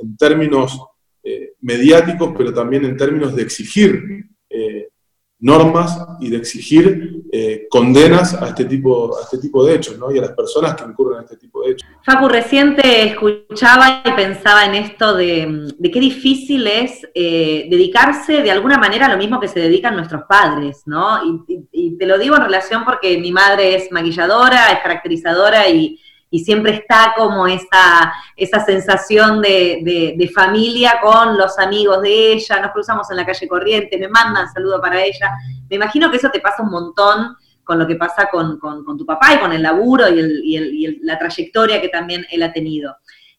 en 0.03 0.15
términos 0.15 0.79
eh, 1.25 1.55
mediáticos, 1.63 2.35
pero 2.37 2.53
también 2.53 2.85
en 2.85 2.99
términos 2.99 3.35
de 3.35 3.43
exigir 3.43 4.27
eh, 4.51 4.89
normas 5.39 5.99
y 6.21 6.29
de 6.29 6.37
exigir 6.37 7.23
condenas 7.71 8.35
a 8.35 8.49
este, 8.49 8.67
tipo, 8.67 9.17
a 9.17 9.23
este 9.23 9.39
tipo 9.39 9.65
de 9.65 9.75
hechos, 9.75 9.99
¿no? 9.99 10.13
Y 10.13 10.19
a 10.19 10.21
las 10.21 10.33
personas 10.33 10.75
que 10.75 10.85
incurren 10.85 11.21
en 11.21 11.25
este 11.25 11.39
tipo 11.39 11.63
de 11.63 11.73
hechos. 11.73 11.89
Facu, 12.05 12.29
reciente 12.29 13.07
escuchaba 13.07 14.03
y 14.05 14.13
pensaba 14.13 14.67
en 14.67 14.75
esto 14.75 15.17
de, 15.17 15.73
qué 15.83 15.99
difícil 15.99 16.67
es 16.67 17.01
dedicarse 17.15 18.43
de 18.43 18.51
alguna 18.51 18.77
manera 18.77 19.07
a 19.07 19.09
lo 19.13 19.17
mismo 19.17 19.41
que 19.41 19.49
se 19.49 19.61
dedican 19.61 19.97
nuestros 19.97 20.25
padres, 20.29 20.83
¿no? 20.85 21.19
y 21.73 21.97
te 21.97 22.05
lo 22.05 22.19
digo 22.19 22.37
en 22.37 22.43
relación 22.43 22.85
porque 22.85 23.17
mi 23.17 23.33
madre 23.33 23.77
es 23.77 23.91
maquilladora, 23.91 24.71
es 24.73 24.81
caracterizadora 24.81 25.71
y 25.71 25.99
y 26.33 26.39
siempre 26.39 26.73
está 26.73 27.13
como 27.15 27.47
esa, 27.47 28.11
esa 28.37 28.65
sensación 28.65 29.43
de, 29.43 30.33
familia 30.35 30.99
con 31.03 31.37
los 31.37 31.59
amigos 31.59 32.01
de 32.01 32.33
ella, 32.33 32.59
nos 32.59 32.73
cruzamos 32.73 33.11
en 33.11 33.19
la 33.19 33.27
calle 33.27 33.47
corriente, 33.47 33.99
me 33.99 34.09
mandan 34.09 34.51
saludo 34.51 34.81
para 34.81 35.05
ella. 35.05 35.31
Me 35.69 35.77
imagino 35.77 36.11
que 36.11 36.17
eso 36.17 36.31
te 36.31 36.41
pasa 36.41 36.63
un 36.63 36.71
montón 36.71 37.37
con 37.63 37.79
lo 37.79 37.87
que 37.87 37.97
pasa 37.97 38.31
con, 38.33 38.59
tu 38.59 39.05
papá 39.05 39.35
y 39.35 39.39
con 39.41 39.53
el 39.53 39.63
laburo 39.63 40.09
y, 40.09 40.99
la 41.03 41.19
trayectoria 41.19 41.83
que 41.83 41.91
también 41.91 42.25
él 42.31 42.43
ha 42.43 42.53
tenido. 42.53 42.97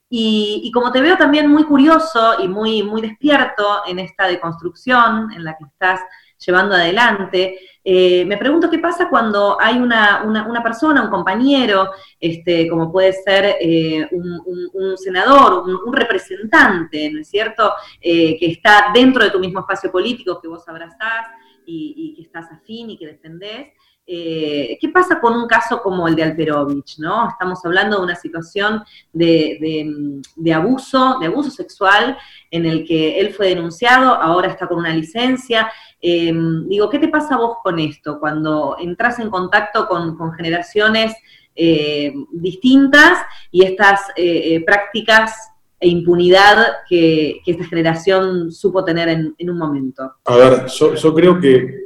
Y, 0.07 0.69
como 0.71 0.91
te 0.91 1.01
veo 1.01 1.17
también 1.17 1.49
muy 1.49 1.63
curioso 1.63 2.43
y 2.43 2.47
muy, 2.47 2.83
muy 2.83 3.01
despierto 3.01 3.81
en 3.87 3.97
esta 3.97 4.27
deconstrucción 4.27 5.31
en 5.33 5.43
la 5.43 5.57
que 5.57 5.63
estás 5.65 5.99
llevando 6.45 6.75
adelante, 6.75 7.57
eh, 7.85 8.23
me 8.25 8.37
pregunto 8.37 8.69
qué 8.69 8.79
pasa 8.79 9.09
cuando 9.09 9.57
hay 9.59 9.77
una, 9.77 10.23
persona, 10.63 11.03
un 11.03 11.09
compañero, 11.09 11.91
este, 12.17 12.69
como 12.69 12.89
puede 12.89 13.11
ser 13.11 13.57
eh, 13.59 14.07
un, 14.11 14.97
senador, 14.97 15.65
un, 15.85 15.93
representante, 15.93 17.11
¿no 17.11 17.19
es 17.19 17.27
cierto?, 17.27 17.73
eh, 17.99 18.37
que 18.39 18.51
está 18.51 18.91
dentro 18.93 19.23
de 19.23 19.31
tu 19.31 19.39
mismo 19.39 19.59
espacio 19.59 19.91
político 19.91 20.39
que 20.41 20.47
vos 20.47 20.67
abrazás 20.67 21.27
y, 21.65 22.13
que 22.15 22.21
estás 22.21 22.51
afín 22.51 22.91
y 22.91 22.97
que 22.97 23.07
defendés, 23.07 23.67
¿Qué 24.05 24.91
pasa 24.93 25.21
con 25.21 25.33
un 25.33 25.47
caso 25.47 25.81
como 25.81 26.09
el 26.09 26.15
de 26.15 26.23
Alperovich? 26.23 26.97
¿no? 26.97 27.29
Estamos 27.29 27.63
hablando 27.63 27.97
de 27.97 28.03
una 28.03 28.15
situación 28.17 28.83
de, 29.13 30.21
abuso, 30.53 31.19
de 31.21 31.27
abuso 31.27 31.49
sexual, 31.49 32.17
en 32.51 32.65
el 32.65 32.85
que 32.85 33.21
él 33.21 33.33
fue 33.33 33.47
denunciado, 33.47 34.13
ahora 34.13 34.49
está 34.49 34.67
con 34.67 34.79
una 34.79 34.93
licencia. 34.93 35.71
Em, 36.05 36.67
digo, 36.67 36.89
¿qué 36.89 36.99
te 36.99 37.07
pasa 37.07 37.35
a 37.35 37.37
vos 37.37 37.57
con 37.63 37.79
esto 37.79 38.19
cuando 38.19 38.75
entras 38.77 39.19
en 39.19 39.29
contacto 39.29 39.87
con, 39.87 40.33
generaciones 40.33 41.13
eh, 41.55 42.13
distintas 42.33 43.19
y 43.51 43.63
estas 43.63 44.01
eh, 44.17 44.61
prácticas 44.65 45.31
e 45.79 45.87
impunidad 45.87 46.57
que, 46.89 47.39
esta 47.45 47.63
generación 47.65 48.51
supo 48.51 48.83
tener 48.83 49.07
en, 49.07 49.49
un 49.49 49.57
momento? 49.57 50.15
A 50.25 50.35
ver, 50.35 50.65
yo 50.67 51.13
creo 51.13 51.39
que 51.39 51.83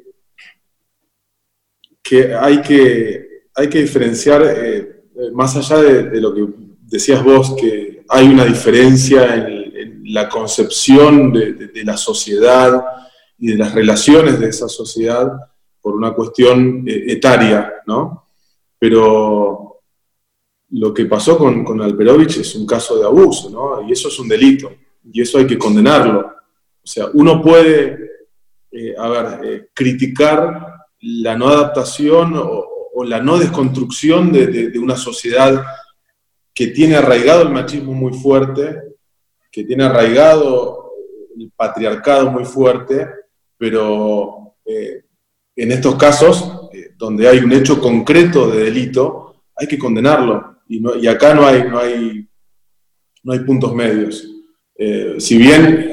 que 2.08 2.34
hay 2.34 2.62
que, 2.62 3.44
hay 3.54 3.70
que 3.70 3.80
diferenciar, 3.80 4.42
eh, 4.44 5.04
más 5.34 5.56
allá 5.56 5.82
de, 5.82 6.22
lo 6.22 6.34
que 6.34 6.46
decías 6.82 7.24
vos, 7.24 7.56
que 7.56 8.04
hay 8.08 8.28
una 8.28 8.46
diferencia 8.46 9.36
en, 9.36 9.68
la 10.10 10.30
concepción 10.30 11.34
de, 11.34 11.84
la 11.84 11.98
sociedad 11.98 12.82
y 13.38 13.48
de 13.48 13.58
las 13.58 13.74
relaciones 13.74 14.40
de 14.40 14.50
esa 14.50 14.68
sociedad 14.68 15.32
por 15.82 15.96
una 15.96 16.14
cuestión 16.14 16.84
eh, 16.88 17.06
etaria, 17.08 17.74
¿no? 17.86 18.28
Pero 18.80 19.82
lo 20.70 20.94
que 20.94 21.06
pasó 21.06 21.38
con, 21.38 21.64
con 21.64 21.82
Alperovich 21.82 22.38
es 22.38 22.56
un 22.56 22.66
caso 22.66 22.98
de 22.98 23.06
abuso, 23.06 23.50
¿no? 23.50 23.88
Y 23.88 23.94
eso 23.94 24.10
es 24.10 24.20
un 24.20 24.28
delito, 24.28 24.72
y 25.04 25.22
eso 25.22 25.38
hay 25.38 25.48
que 25.48 25.58
condenarlo. 25.58 26.20
O 26.20 26.90
sea, 26.90 27.08
uno 27.14 27.42
puede, 27.42 28.12
eh, 28.72 28.96
a 28.98 29.10
ver, 29.10 29.72
criticar 29.74 30.78
la 31.02 31.38
no 31.38 31.50
adaptación 31.50 32.34
o, 32.36 33.04
la 33.04 33.22
no 33.22 33.38
desconstrucción 33.38 34.32
de, 34.32 34.72
una 34.80 34.96
sociedad 34.96 35.64
que 36.52 36.68
tiene 36.68 36.96
arraigado 36.96 37.44
el 37.44 37.50
machismo 37.50 37.94
muy 37.94 38.12
fuerte, 38.14 38.82
que 39.52 39.64
tiene 39.64 39.84
arraigado 39.84 40.94
el 41.38 41.52
patriarcado 41.56 42.32
muy 42.32 42.44
fuerte, 42.44 43.08
pero 43.58 44.56
eh, 44.66 45.04
en 45.56 45.72
estos 45.72 45.96
casos, 45.96 46.70
eh, 46.74 46.92
donde 46.98 47.28
hay 47.28 47.40
un 47.40 47.52
hecho 47.52 47.82
concreto 47.82 48.50
de 48.50 48.66
delito, 48.66 49.44
hay 49.56 49.68
que 49.68 49.80
condenarlo. 49.80 50.58
Y, 50.68 51.08
acá 51.08 51.34
no 51.34 51.46
hay, 51.46 51.64
no, 51.64 51.80
hay, 51.80 52.28
no 53.24 53.34
hay 53.34 53.40
puntos 53.40 53.74
medios. 53.74 54.28
Eh, 54.76 55.16
si 55.18 55.38
bien, 55.38 55.92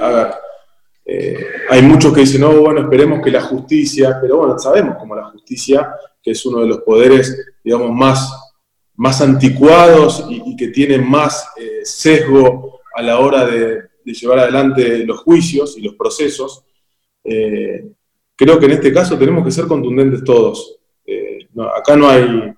hay 1.71 1.83
muchos 1.83 2.13
que 2.13 2.21
dicen, 2.21 2.41
no, 2.41 2.61
bueno, 2.61 2.81
esperemos 2.81 3.23
que 3.23 3.31
la 3.31 3.43
justicia, 3.43 4.19
pero 4.21 4.39
bueno, 4.39 4.59
sabemos 4.59 4.97
como 4.99 5.15
la 5.15 5.31
justicia, 5.31 5.95
que 6.23 6.33
es 6.33 6.45
uno 6.45 6.61
de 6.61 6.67
los 6.67 6.79
poderes, 6.79 7.55
digamos, 7.63 7.91
más, 7.93 8.31
más 8.97 9.21
anticuados 9.21 10.27
y, 10.29 10.57
que 10.57 10.69
tiene 10.69 10.99
más 10.99 11.49
sesgo 11.85 12.81
a 12.95 13.03
la 13.03 13.19
hora 13.21 13.47
de, 13.47 13.83
llevar 14.05 14.41
adelante 14.41 15.07
los 15.07 15.21
juicios 15.21 15.79
y 15.79 15.83
los 15.83 15.95
procesos, 15.95 16.65
eh, 17.25 17.91
creo 18.37 18.59
que 18.59 18.67
en 18.67 18.73
este 18.73 18.93
caso 18.93 19.19
tenemos 19.19 19.45
que 19.45 19.51
ser 19.51 19.67
contundentes 19.67 20.23
todos. 20.25 20.79
acá 21.77 21.97
no 21.97 22.09
hay, 22.09 22.53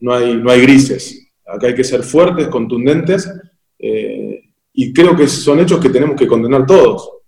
no, 0.00 0.14
hay, 0.14 0.36
no 0.36 0.50
hay 0.50 0.60
grises, 0.62 1.28
acá 1.46 1.68
hay 1.68 1.74
que 1.74 1.84
ser 1.84 2.02
fuertes, 2.02 2.48
contundentes, 2.48 3.30
y 4.74 4.92
creo 4.92 5.16
que 5.16 5.26
son 5.28 5.60
hechos 5.60 5.80
que 5.80 5.90
tenemos 5.90 6.16
que 6.16 6.26
condenar 6.26 6.66
todos 6.66 7.22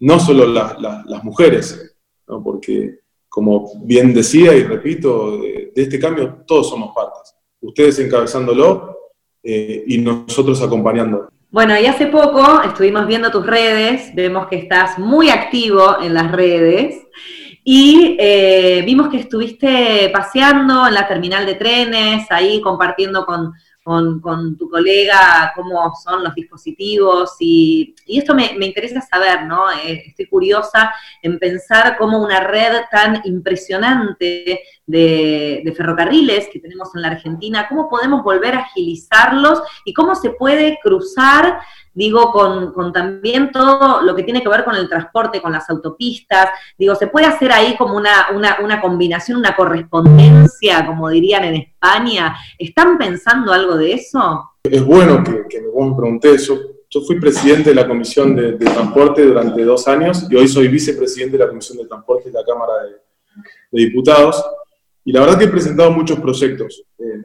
no 0.00 0.20
solo 0.20 0.46
las 0.46 1.24
mujeres, 1.24 1.96
porque 2.26 3.00
como 3.28 3.70
bien 3.84 4.14
decía 4.14 4.54
y 4.54 4.64
repito, 4.64 5.38
de, 5.38 5.72
este 5.74 5.98
cambio 5.98 6.42
todos 6.46 6.68
somos 6.70 6.94
partes. 6.94 7.34
Ustedes 7.60 7.98
encabezándolo 7.98 8.96
eh, 9.42 9.84
y 9.86 9.98
nosotros 9.98 10.60
acompañándolo. 10.62 11.28
Bueno, 11.50 11.78
y 11.78 11.86
hace 11.86 12.08
poco 12.08 12.60
estuvimos 12.60 13.06
viendo 13.06 13.30
tus 13.30 13.46
redes, 13.46 14.14
vemos 14.14 14.48
que 14.48 14.56
estás 14.56 14.98
muy 14.98 15.30
activo 15.30 15.96
en 15.98 16.12
las 16.12 16.30
redes 16.30 17.06
y 17.64 18.18
eh, 18.20 18.82
vimos 18.84 19.08
que 19.08 19.16
estuviste 19.16 20.10
paseando 20.12 20.86
en 20.86 20.92
la 20.92 21.08
terminal 21.08 21.46
de 21.46 21.54
trenes, 21.54 22.26
ahí 22.28 22.60
compartiendo 22.60 23.24
con, 23.24 23.54
tu 24.58 24.68
colega 24.68 25.50
cómo 25.56 25.90
son 26.04 26.22
los 26.22 26.34
dispositivos 26.34 27.36
y, 27.40 27.94
esto 28.06 28.34
me, 28.34 28.52
interesa 28.60 29.00
saber, 29.00 29.46
¿no? 29.46 29.70
Eh, 29.70 30.02
estoy 30.08 30.26
curiosa 30.26 30.92
en 31.22 31.38
pensar 31.38 31.96
cómo 31.96 32.22
una 32.22 32.40
red 32.40 32.82
tan 32.90 33.22
impresionante 33.24 34.60
de, 34.88 35.72
ferrocarriles 35.76 36.48
que 36.52 36.58
tenemos 36.58 36.88
en 36.94 37.02
la 37.02 37.08
Argentina, 37.08 37.66
cómo 37.68 37.88
podemos 37.88 38.24
volver 38.24 38.54
a 38.54 38.60
agilizarlos 38.60 39.62
y 39.84 39.92
cómo 39.92 40.14
se 40.14 40.30
puede 40.30 40.78
cruzar 40.82 41.60
digo, 41.94 42.30
con, 42.30 42.92
también 42.92 43.50
todo 43.50 44.02
lo 44.02 44.14
que 44.14 44.22
tiene 44.22 44.40
que 44.40 44.48
ver 44.48 44.64
con 44.64 44.76
el 44.76 44.88
transporte, 44.88 45.42
con 45.42 45.50
las 45.50 45.68
autopistas, 45.68 46.48
digo, 46.78 46.94
se 46.94 47.08
puede 47.08 47.26
hacer 47.26 47.50
ahí 47.50 47.76
como 47.76 47.96
una, 47.96 48.28
una, 48.32 48.80
combinación, 48.80 49.38
una 49.38 49.56
correspondencia, 49.56 50.86
como 50.86 51.08
dirían 51.08 51.42
en 51.42 51.56
España. 51.56 52.36
¿Están 52.56 52.98
pensando 52.98 53.52
algo 53.52 53.76
de 53.76 53.94
eso? 53.94 54.48
Es 54.62 54.84
bueno 54.84 55.24
que, 55.24 55.42
que 55.48 55.60
me 55.60 55.96
pregunté 55.96 56.34
eso. 56.34 56.56
Yo 56.90 57.02
fui 57.02 57.20
presidente 57.20 57.70
de 57.70 57.74
la 57.74 57.86
Comisión 57.86 58.34
de, 58.34 58.52
Transporte 58.52 59.22
durante 59.22 59.62
dos 59.62 59.86
años 59.88 60.26
y 60.30 60.36
hoy 60.36 60.48
soy 60.48 60.68
vicepresidente 60.68 61.36
de 61.36 61.44
la 61.44 61.50
Comisión 61.50 61.76
de 61.76 61.86
Transporte 61.86 62.30
de 62.30 62.38
la 62.38 62.44
Cámara 62.46 62.72
de, 63.70 63.84
Diputados. 63.84 64.42
Y 65.08 65.12
la 65.12 65.20
verdad 65.20 65.38
que 65.38 65.44
he 65.46 65.48
presentado 65.48 65.90
muchos 65.90 66.20
proyectos 66.20 66.84
eh, 66.98 67.22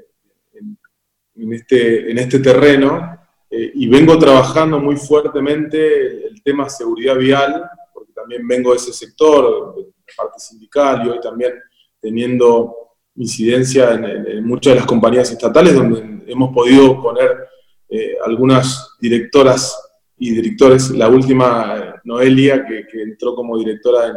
en, 1.35 1.51
este, 1.51 2.11
en 2.11 2.17
este 2.17 2.39
terreno 2.39 3.19
eh, 3.51 3.73
y 3.75 3.89
vengo 3.89 4.17
trabajando 4.17 4.79
muy 4.79 4.95
fuertemente 4.95 6.27
el 6.27 6.41
tema 6.41 6.69
seguridad 6.69 7.17
vial, 7.17 7.69
porque 7.93 8.13
también 8.13 8.47
vengo 8.47 8.71
de 8.71 8.77
ese 8.77 8.93
sector, 8.93 9.75
de 9.75 9.91
parte 10.15 10.39
sindical, 10.39 11.05
y 11.05 11.09
hoy 11.09 11.19
también 11.19 11.55
teniendo 11.99 12.73
incidencia 13.17 13.91
en, 13.91 14.45
muchas 14.45 14.75
de 14.75 14.79
las 14.79 14.87
compañías 14.87 15.29
estatales, 15.29 15.75
donde 15.75 16.23
hemos 16.31 16.53
podido 16.53 17.01
poner 17.01 17.37
eh, 17.89 18.15
algunas 18.25 18.95
directoras 19.01 19.77
y 20.17 20.31
directores, 20.31 20.89
la 20.91 21.09
última, 21.09 21.99
Noelia, 22.05 22.65
que, 22.65 22.85
entró 23.01 23.35
como 23.35 23.57
directora 23.57 24.07
en, 24.07 24.15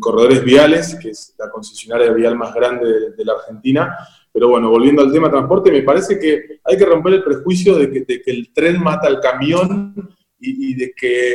Corredores 0.00 0.42
Viales, 0.42 0.96
que 1.00 1.10
es 1.10 1.34
la 1.38 1.50
concesionaria 1.50 2.10
vial 2.12 2.36
más 2.36 2.54
grande 2.54 3.10
de 3.16 3.24
la 3.24 3.34
Argentina, 3.34 3.96
pero 4.34 4.48
bueno, 4.48 4.68
volviendo 4.68 5.00
al 5.00 5.12
tema 5.12 5.30
transporte, 5.30 5.70
me 5.70 5.82
parece 5.82 6.18
que 6.18 6.58
hay 6.64 6.76
que 6.76 6.84
romper 6.84 7.14
el 7.14 7.22
prejuicio 7.22 7.76
de 7.76 8.04
que, 8.04 8.22
el 8.26 8.52
tren 8.52 8.82
mata 8.82 9.06
al 9.06 9.20
camión 9.20 9.94
y, 10.40 10.74
de 10.74 10.92
que, 10.92 11.34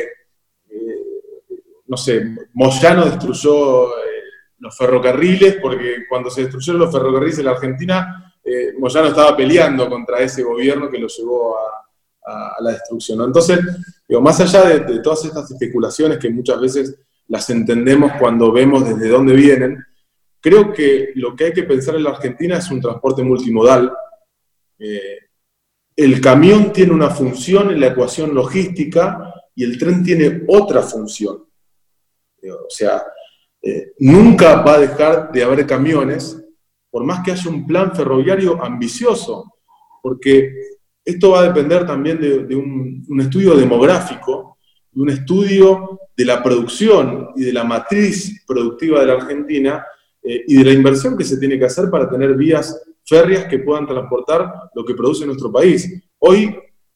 eh, 0.68 0.98
no 1.86 1.96
sé, 1.96 2.36
Moyano 2.52 3.06
destruyó 3.06 3.88
eh, 3.88 4.22
los 4.58 4.76
ferrocarriles, 4.76 5.56
porque 5.62 6.04
cuando 6.10 6.28
se 6.28 6.42
destruyeron 6.42 6.80
los 6.80 6.92
ferrocarriles 6.92 7.38
en 7.38 7.46
la 7.46 7.52
Argentina, 7.52 8.34
eh, 8.44 8.74
Moyano 8.78 9.08
estaba 9.08 9.34
peleando 9.34 9.88
contra 9.88 10.18
ese 10.20 10.42
gobierno 10.42 10.90
que 10.90 10.98
lo 10.98 11.08
llevó 11.08 11.56
a, 11.56 11.76
la 12.60 12.72
destrucción. 12.72 13.22
Entonces, 13.22 13.58
digo, 14.06 14.20
más 14.20 14.38
allá 14.40 14.78
de 14.78 15.00
todas 15.00 15.24
estas 15.24 15.50
especulaciones 15.50 16.18
que 16.18 16.30
muchas 16.30 16.60
veces 16.60 17.00
las 17.30 17.48
entendemos 17.48 18.12
cuando 18.18 18.52
vemos 18.52 18.86
desde 18.86 19.08
dónde 19.08 19.34
vienen, 19.34 19.82
Creo 20.40 20.72
que 20.72 21.12
lo 21.16 21.36
que 21.36 21.44
hay 21.44 21.52
que 21.52 21.64
pensar 21.64 21.94
en 21.96 22.04
la 22.04 22.10
Argentina 22.10 22.56
es 22.56 22.70
un 22.70 22.80
transporte 22.80 23.22
multimodal. 23.22 23.92
Eh, 24.78 25.18
el 25.96 26.20
camión 26.20 26.72
tiene 26.72 26.92
una 26.92 27.10
función 27.10 27.70
en 27.70 27.80
la 27.80 27.88
ecuación 27.88 28.34
logística 28.34 29.34
y 29.54 29.64
el 29.64 29.78
tren 29.78 30.02
tiene 30.02 30.44
otra 30.48 30.80
función. 30.80 31.44
O 32.42 32.70
sea, 32.70 33.02
eh, 33.60 33.92
nunca 33.98 34.62
va 34.62 34.74
a 34.74 34.80
dejar 34.80 35.30
de 35.30 35.44
haber 35.44 35.66
camiones, 35.66 36.42
por 36.90 37.04
más 37.04 37.22
que 37.22 37.32
haya 37.32 37.50
un 37.50 37.66
plan 37.66 37.94
ferroviario 37.94 38.64
ambicioso, 38.64 39.56
porque 40.02 40.54
esto 41.04 41.32
va 41.32 41.40
a 41.40 41.48
depender 41.48 41.86
también 41.86 42.18
de, 42.18 42.56
un, 42.56 43.20
estudio 43.20 43.54
demográfico, 43.54 44.56
de 44.56 44.59
un 44.94 45.10
estudio 45.10 46.00
de 46.16 46.24
la 46.24 46.42
producción 46.42 47.30
y 47.36 47.44
de 47.44 47.52
la 47.52 47.64
matriz 47.64 48.44
productiva 48.46 49.00
de 49.00 49.06
la 49.06 49.14
Argentina, 49.14 49.84
eh, 50.22 50.44
y 50.46 50.58
de 50.58 50.64
la 50.64 50.72
inversión 50.72 51.16
que 51.16 51.24
se 51.24 51.38
tiene 51.38 51.58
que 51.58 51.64
hacer 51.64 51.88
para 51.90 52.08
tener 52.08 52.34
vías 52.34 52.82
férreas 53.06 53.46
que 53.46 53.58
puedan 53.58 53.86
transportar 53.86 54.52
lo 54.74 54.84
que 54.84 54.94
produce 54.94 55.24
nuestro 55.24 55.50
país. 55.50 56.02
Hoy, 56.18 56.54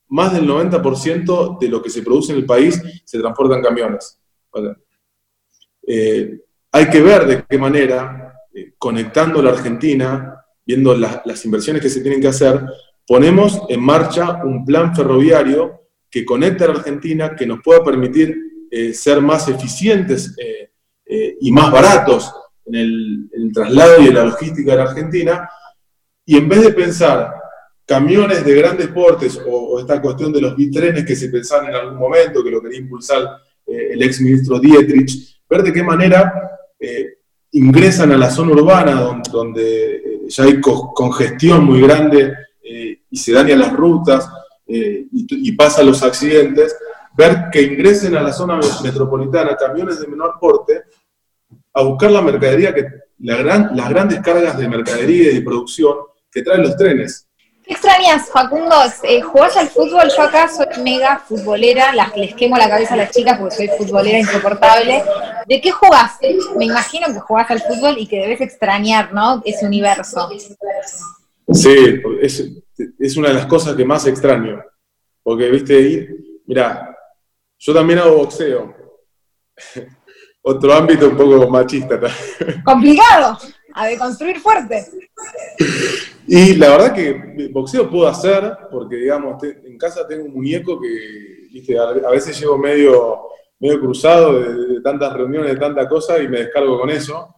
más 0.09 0.35
del 0.35 0.46
90% 0.46 1.59
de 1.59 1.68
lo 1.68 1.83
que 1.83 1.88
se 1.88 2.02
produce 2.02 2.33
en 2.33 2.38
el 2.38 2.46
país 2.46 2.80
se 3.04 3.18
transporta 3.18 3.57
en 3.57 3.62
camiones. 3.62 4.20
Eh, 5.87 6.38
hay 6.70 6.90
que 6.90 7.00
ver 7.00 7.26
de 7.26 7.44
qué 7.48 7.59
manera, 7.59 8.35
eh, 8.52 8.74
conectando 8.76 9.42
la 9.42 9.50
Argentina, 9.50 10.44
viendo 10.66 10.94
las 10.94 11.44
inversiones 11.44 11.83
que 11.83 11.90
se 11.90 12.00
tienen 12.00 12.20
que 12.20 12.28
hacer, 12.28 12.61
ponemos 13.07 13.62
en 13.68 13.83
marcha 13.83 14.42
un 14.44 14.64
plan 14.64 14.94
ferroviario 14.94 15.83
que 16.14 16.24
conecte 16.24 16.62
a 16.62 16.68
la 16.68 16.74
Argentina, 16.74 17.35
que 17.35 17.44
nos 17.44 17.61
pueda 17.61 17.83
permitir 17.83 18.37
ser 18.92 19.20
más 19.20 19.48
eficientes 19.48 20.37
y 21.40 21.50
más 21.50 21.72
baratos 21.72 22.33
en 22.66 22.74
el, 23.33 23.53
traslado 23.53 24.00
y 24.00 24.07
en 24.07 24.14
la 24.14 24.24
logística 24.24 24.70
de 24.70 24.77
la 24.77 24.90
Argentina, 24.90 25.50
y 26.24 26.37
en 26.37 26.48
vez 26.48 26.62
de 26.62 26.72
pensar 26.72 27.35
camiones 27.85 28.44
de 28.44 28.55
grandes 28.55 28.88
portes 28.88 29.40
o, 29.46 29.79
esta 29.81 30.00
cuestión 30.00 30.33
de 30.33 30.40
los 30.40 30.57
bitrenes 30.57 31.05
que 31.05 31.16
se 31.16 31.29
pensaban 31.29 31.68
en 31.70 31.74
algún 31.74 31.98
momento, 31.98 32.44
que 32.44 32.50
lo 32.50 32.62
quería 32.62 32.79
impulsar 32.79 33.22
eh, 33.66 33.90
el 33.92 34.03
ex 34.03 34.20
ministro 34.20 34.59
Dietrich, 34.59 35.40
ver 35.48 35.62
de 35.62 35.72
qué 35.72 35.83
manera 35.83 36.33
eh, 36.79 37.18
ingresan 37.53 38.12
a 38.12 38.16
la 38.16 38.31
zona 38.31 38.53
urbana 38.53 39.18
donde, 39.31 39.96
eh, 39.96 40.20
ya 40.29 40.44
hay 40.44 40.61
congestión 40.61 41.64
muy 41.64 41.81
grande 41.83 42.33
y 43.11 43.16
se 43.16 43.33
dañan 43.33 43.61
las 43.61 43.72
rutas 43.72 44.29
y, 44.66 45.09
y 45.12 45.53
pasan 45.53 45.87
los 45.87 46.03
accidentes, 46.03 46.77
ver 47.16 47.48
que 47.53 47.62
ingresen 47.62 48.16
a 48.16 48.22
la 48.22 48.33
zona 48.33 48.59
metropolitana 48.83 49.57
camiones 49.57 50.00
de 50.00 50.07
menor 50.07 50.35
porte 50.40 50.83
a 51.72 51.83
buscar 51.83 52.11
la 52.11 52.22
mercadería, 52.22 52.74
que 52.74 52.87
la 53.18 53.37
gran, 53.37 53.77
las 53.77 53.88
grandes 53.88 54.20
cargas 54.20 54.57
de 54.59 54.68
mercadería 54.68 55.31
y 55.31 55.35
de 55.35 55.42
producción 55.42 55.96
que 56.31 56.42
traen 56.42 56.62
los 56.62 56.77
trenes. 56.77 57.27
¿Qué 57.64 57.72
extrañas, 57.72 58.29
Facundo? 58.31 58.74
Eh, 59.05 59.22
¿Jugás 59.22 59.57
al 59.57 59.68
fútbol? 59.68 60.11
Yo 60.14 60.22
acá 60.22 60.48
soy 60.48 60.66
mega 60.83 61.18
futbolera, 61.27 61.94
las, 61.94 62.14
les 62.14 62.35
quemo 62.35 62.59
la 62.59 62.68
cabeza 62.68 62.92
a 62.92 62.98
las 62.98 63.11
chicas 63.11 63.38
porque 63.38 63.55
soy 63.55 63.68
futbolera 63.79 64.18
insoportable. 64.18 65.03
¿De 65.48 65.61
qué 65.62 65.70
jugás? 65.70 66.18
Me 66.57 66.66
imagino 66.66 67.07
que 67.07 67.20
jugás 67.20 67.50
al 67.50 67.62
fútbol 67.62 67.96
y 67.98 68.07
que 68.07 68.18
debes 68.18 68.42
extrañar, 68.42 69.14
¿no? 69.14 69.40
Ese 69.46 69.64
universo. 69.64 70.29
Sí, 71.53 72.03
es, 72.20 72.50
es 72.98 73.16
una 73.16 73.28
de 73.28 73.34
las 73.34 73.46
cosas 73.46 73.74
que 73.74 73.84
más 73.84 74.06
extraño. 74.06 74.62
Porque, 75.22 75.50
viste, 75.50 76.16
mira, 76.46 76.96
yo 77.58 77.72
también 77.72 77.98
hago 78.00 78.18
boxeo 78.18 78.74
otro 80.42 80.72
ámbito 80.74 81.08
un 81.08 81.16
poco 81.16 81.48
machista. 81.48 81.98
Complicado, 82.64 83.38
a 83.72 83.87
deconstruir 83.87 84.38
fuerte. 84.38 84.84
Y 86.26 86.56
la 86.56 86.70
verdad 86.70 86.94
que 86.94 87.48
boxeo 87.50 87.90
puedo 87.90 88.06
hacer, 88.06 88.56
porque 88.70 88.96
digamos, 88.96 89.42
en 89.42 89.78
casa 89.78 90.06
tengo 90.06 90.24
un 90.24 90.34
muñeco 90.34 90.80
que 90.80 91.48
¿viste? 91.50 91.78
a 91.78 92.10
veces 92.10 92.38
llevo 92.38 92.58
medio, 92.58 93.28
medio 93.58 93.80
cruzado 93.80 94.38
de, 94.40 94.80
tantas 94.82 95.12
reuniones, 95.14 95.54
de 95.54 95.60
tanta 95.60 95.88
cosa, 95.88 96.18
y 96.18 96.28
me 96.28 96.40
descargo 96.40 96.78
con 96.78 96.90
eso. 96.90 97.34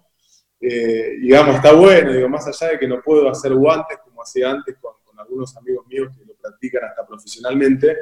Eh, 0.61 1.19
digamos, 1.21 1.57
está 1.57 1.73
bueno, 1.73 2.13
digo, 2.13 2.29
más 2.29 2.47
allá 2.49 2.73
de 2.73 2.79
que 2.79 2.89
no 2.89 3.01
puedo 3.03 3.29
hacer 3.29 3.55
guantes 3.55 3.99
como 4.03 4.23
hacía 4.23 4.51
antes 4.51 4.77
con, 4.81 4.96
algunos 5.37 5.57
amigos 5.57 5.87
míos 5.87 6.09
que 6.17 6.25
lo 6.25 6.35
practican 6.35 6.85
hasta 6.85 7.07
profesionalmente, 7.07 7.97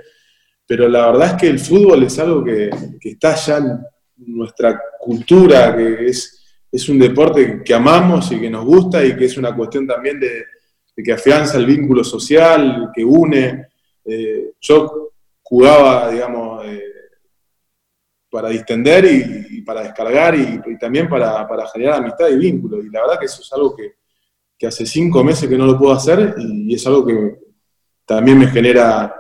pero 0.67 0.89
la 0.89 1.07
verdad 1.11 1.33
es 1.33 1.35
que 1.35 1.49
el 1.49 1.59
fútbol 1.59 2.05
es 2.05 2.19
algo 2.19 2.45
que, 2.45 2.71
está 3.03 3.35
ya 3.35 3.61
nuestra 4.17 4.81
cultura, 5.01 5.77
que 5.77 6.07
es, 6.07 6.43
es 6.71 6.89
un 6.89 6.99
deporte 6.99 7.63
que 7.65 7.75
amamos 7.75 8.31
y 8.33 8.41
que 8.41 8.49
nos 8.49 8.65
gusta 8.65 9.05
y 9.05 9.17
que 9.17 9.25
es 9.25 9.37
una 9.37 9.55
cuestión 9.55 9.87
también 9.87 10.21
de, 10.21 10.45
que 10.97 11.13
afianza 11.13 11.59
el 11.59 11.67
vínculo 11.67 12.05
social, 12.05 12.91
que 12.95 13.05
une. 13.05 13.67
Eh, 14.05 14.53
yo 14.61 15.11
jugaba, 15.43 16.11
digamos, 16.11 16.65
eh, 16.67 16.83
para 18.31 18.49
distender 18.49 19.05
y, 19.05 19.63
para 19.63 19.83
descargar 19.83 20.35
y, 20.37 20.79
también 20.79 21.09
para, 21.09 21.47
generar 21.73 22.01
amistad 22.01 22.29
y 22.29 22.37
vínculo. 22.37 22.81
Y 22.83 22.91
la 22.91 23.01
verdad 23.03 23.19
que 23.19 23.27
eso 23.27 23.43
es 23.43 23.53
algo 23.53 23.75
que, 23.75 23.97
hace 24.63 24.87
cinco 24.87 25.23
meses 25.23 25.49
que 25.49 25.59
no 25.59 25.67
lo 25.67 25.79
puedo 25.79 25.93
hacer 25.93 26.35
y, 26.39 26.75
es 26.75 26.87
algo 26.87 27.07
que 27.07 27.39
también 28.07 28.39
me 28.39 28.47
genera, 28.47 29.15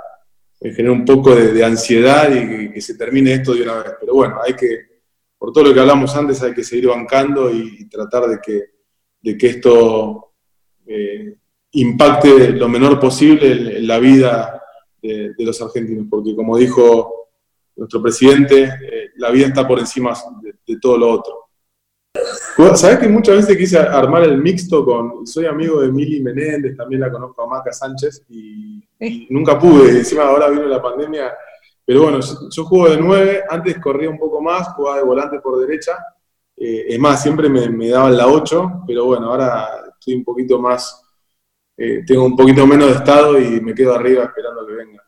genera 0.60 0.92
un 0.92 1.04
poco 1.04 1.34
de, 1.34 1.64
ansiedad 1.64 2.30
y 2.30 2.48
que, 2.48 2.72
que, 2.72 2.80
se 2.80 2.96
termine 2.96 3.34
esto 3.34 3.54
de 3.54 3.62
una 3.62 3.74
vez. 3.82 3.92
Pero 4.00 4.14
bueno, 4.14 4.36
hay 4.44 4.54
que, 4.54 4.94
por 5.44 5.52
todo 5.52 5.64
lo 5.64 5.74
que 5.74 5.80
hablamos 5.80 6.16
antes, 6.16 6.42
hay 6.42 6.54
que 6.54 6.64
seguir 6.64 6.88
bancando 6.88 7.50
y, 7.50 7.86
tratar 7.88 8.26
de 8.28 8.38
que, 8.42 8.62
de 9.20 9.36
que 9.36 9.46
esto 9.48 10.32
eh, 10.86 11.36
impacte 11.72 12.50
lo 12.50 12.66
menor 12.66 12.98
posible 12.98 13.76
en, 13.76 13.86
la 13.86 13.98
vida 13.98 14.62
de, 15.02 15.34
los 15.38 15.60
argentinos, 15.60 16.06
porque 16.08 16.34
como 16.34 16.56
dijo 16.56 17.28
nuestro 17.76 18.00
presidente, 18.00 18.62
eh, 18.62 19.10
la 19.16 19.30
vida 19.30 19.48
está 19.48 19.68
por 19.68 19.78
encima 19.78 20.14
de, 20.66 20.78
todo 20.78 20.96
lo 20.96 21.10
otro. 21.10 21.43
¿Sabes 22.74 22.98
que 22.98 23.08
muchas 23.08 23.36
veces 23.36 23.56
quise 23.56 23.78
armar 23.78 24.22
el 24.22 24.38
mixto 24.38 24.84
con, 24.84 25.26
soy 25.26 25.46
amigo 25.46 25.80
de 25.80 25.90
Mili 25.90 26.22
Menéndez, 26.22 26.76
también 26.76 27.00
la 27.00 27.10
conozco 27.10 27.42
a 27.42 27.48
Maca 27.48 27.72
Sánchez, 27.72 28.24
y, 28.28 28.82
y 29.00 29.26
nunca 29.30 29.58
pude, 29.58 29.90
encima 29.90 30.22
ahora 30.22 30.48
vino 30.48 30.64
la 30.66 30.80
pandemia, 30.80 31.32
pero 31.84 32.02
bueno, 32.02 32.20
yo 32.50 32.64
juego 32.64 32.88
de 32.90 32.96
9, 32.96 33.44
antes 33.48 33.78
corría 33.78 34.08
un 34.08 34.18
poco 34.18 34.40
más, 34.40 34.68
jugaba 34.74 34.98
de 34.98 35.04
volante 35.04 35.40
por 35.40 35.58
derecha. 35.58 35.92
Eh, 36.56 36.86
es 36.88 36.98
más, 36.98 37.22
siempre 37.22 37.48
me, 37.48 37.68
me, 37.68 37.88
daban 37.88 38.16
la 38.16 38.26
8, 38.26 38.84
pero 38.86 39.04
bueno, 39.04 39.30
ahora 39.30 39.68
estoy 39.92 40.14
un 40.14 40.24
poquito 40.24 40.58
más, 40.58 41.02
eh, 41.76 42.02
tengo 42.06 42.24
un 42.24 42.36
poquito 42.36 42.66
menos 42.66 42.88
de 42.88 42.94
estado 42.94 43.38
y 43.38 43.60
me 43.60 43.74
quedo 43.74 43.94
arriba 43.94 44.24
esperando 44.24 44.66
que 44.66 44.72
venga. 44.72 45.03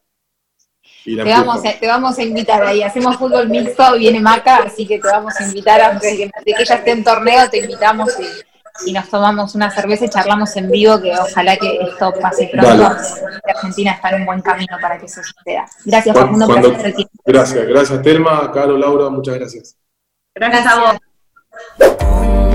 Te 1.06 1.24
vamos, 1.24 1.64
a, 1.64 1.72
te 1.78 1.86
vamos, 1.86 2.18
a, 2.18 2.22
invitar 2.22 2.62
ahí, 2.64 2.82
hacemos 2.82 3.16
fútbol 3.16 3.48
mixto, 3.48 3.96
viene 3.96 4.18
Maca, 4.18 4.64
así 4.64 4.86
que 4.86 4.98
te 4.98 5.08
vamos 5.08 5.34
a 5.38 5.44
invitar 5.44 5.80
antes 5.80 6.10
de 6.10 6.16
que, 6.16 6.24
de 6.44 6.52
que 6.52 6.62
ella 6.62 6.74
esté 6.74 6.90
en 6.90 7.04
torneo, 7.04 7.48
te 7.48 7.58
invitamos 7.58 8.10
y 8.18 8.24
y 8.84 8.92
nos 8.92 9.08
tomamos 9.08 9.54
una 9.54 9.70
cerveza 9.70 10.04
y 10.04 10.08
charlamos 10.08 10.54
en 10.56 10.70
vivo, 10.70 11.00
que 11.00 11.12
ojalá 11.16 11.56
que 11.56 11.78
esto 11.80 12.12
pase 12.20 12.50
pronto. 12.52 12.96
Argentina 13.44 13.92
está 13.92 14.10
en 14.10 14.20
un 14.20 14.26
buen 14.26 14.42
camino 14.42 14.76
para 14.80 14.98
que 14.98 15.06
eso 15.06 15.22
suceda. 15.22 15.66
Gracias, 15.84 16.16
Facundo, 16.16 16.46
por 16.46 16.58
hacer 16.58 16.86
el 16.86 16.94
tiempo. 16.94 17.12
Gracias, 17.24 17.66
gracias, 17.66 18.02
Telma, 18.02 18.50
Caro, 18.52 18.76
Laura, 18.76 19.08
muchas 19.08 19.36
gracias. 19.36 19.76
Gracias, 20.34 20.66
a 20.66 20.98
vos. 21.78 22.45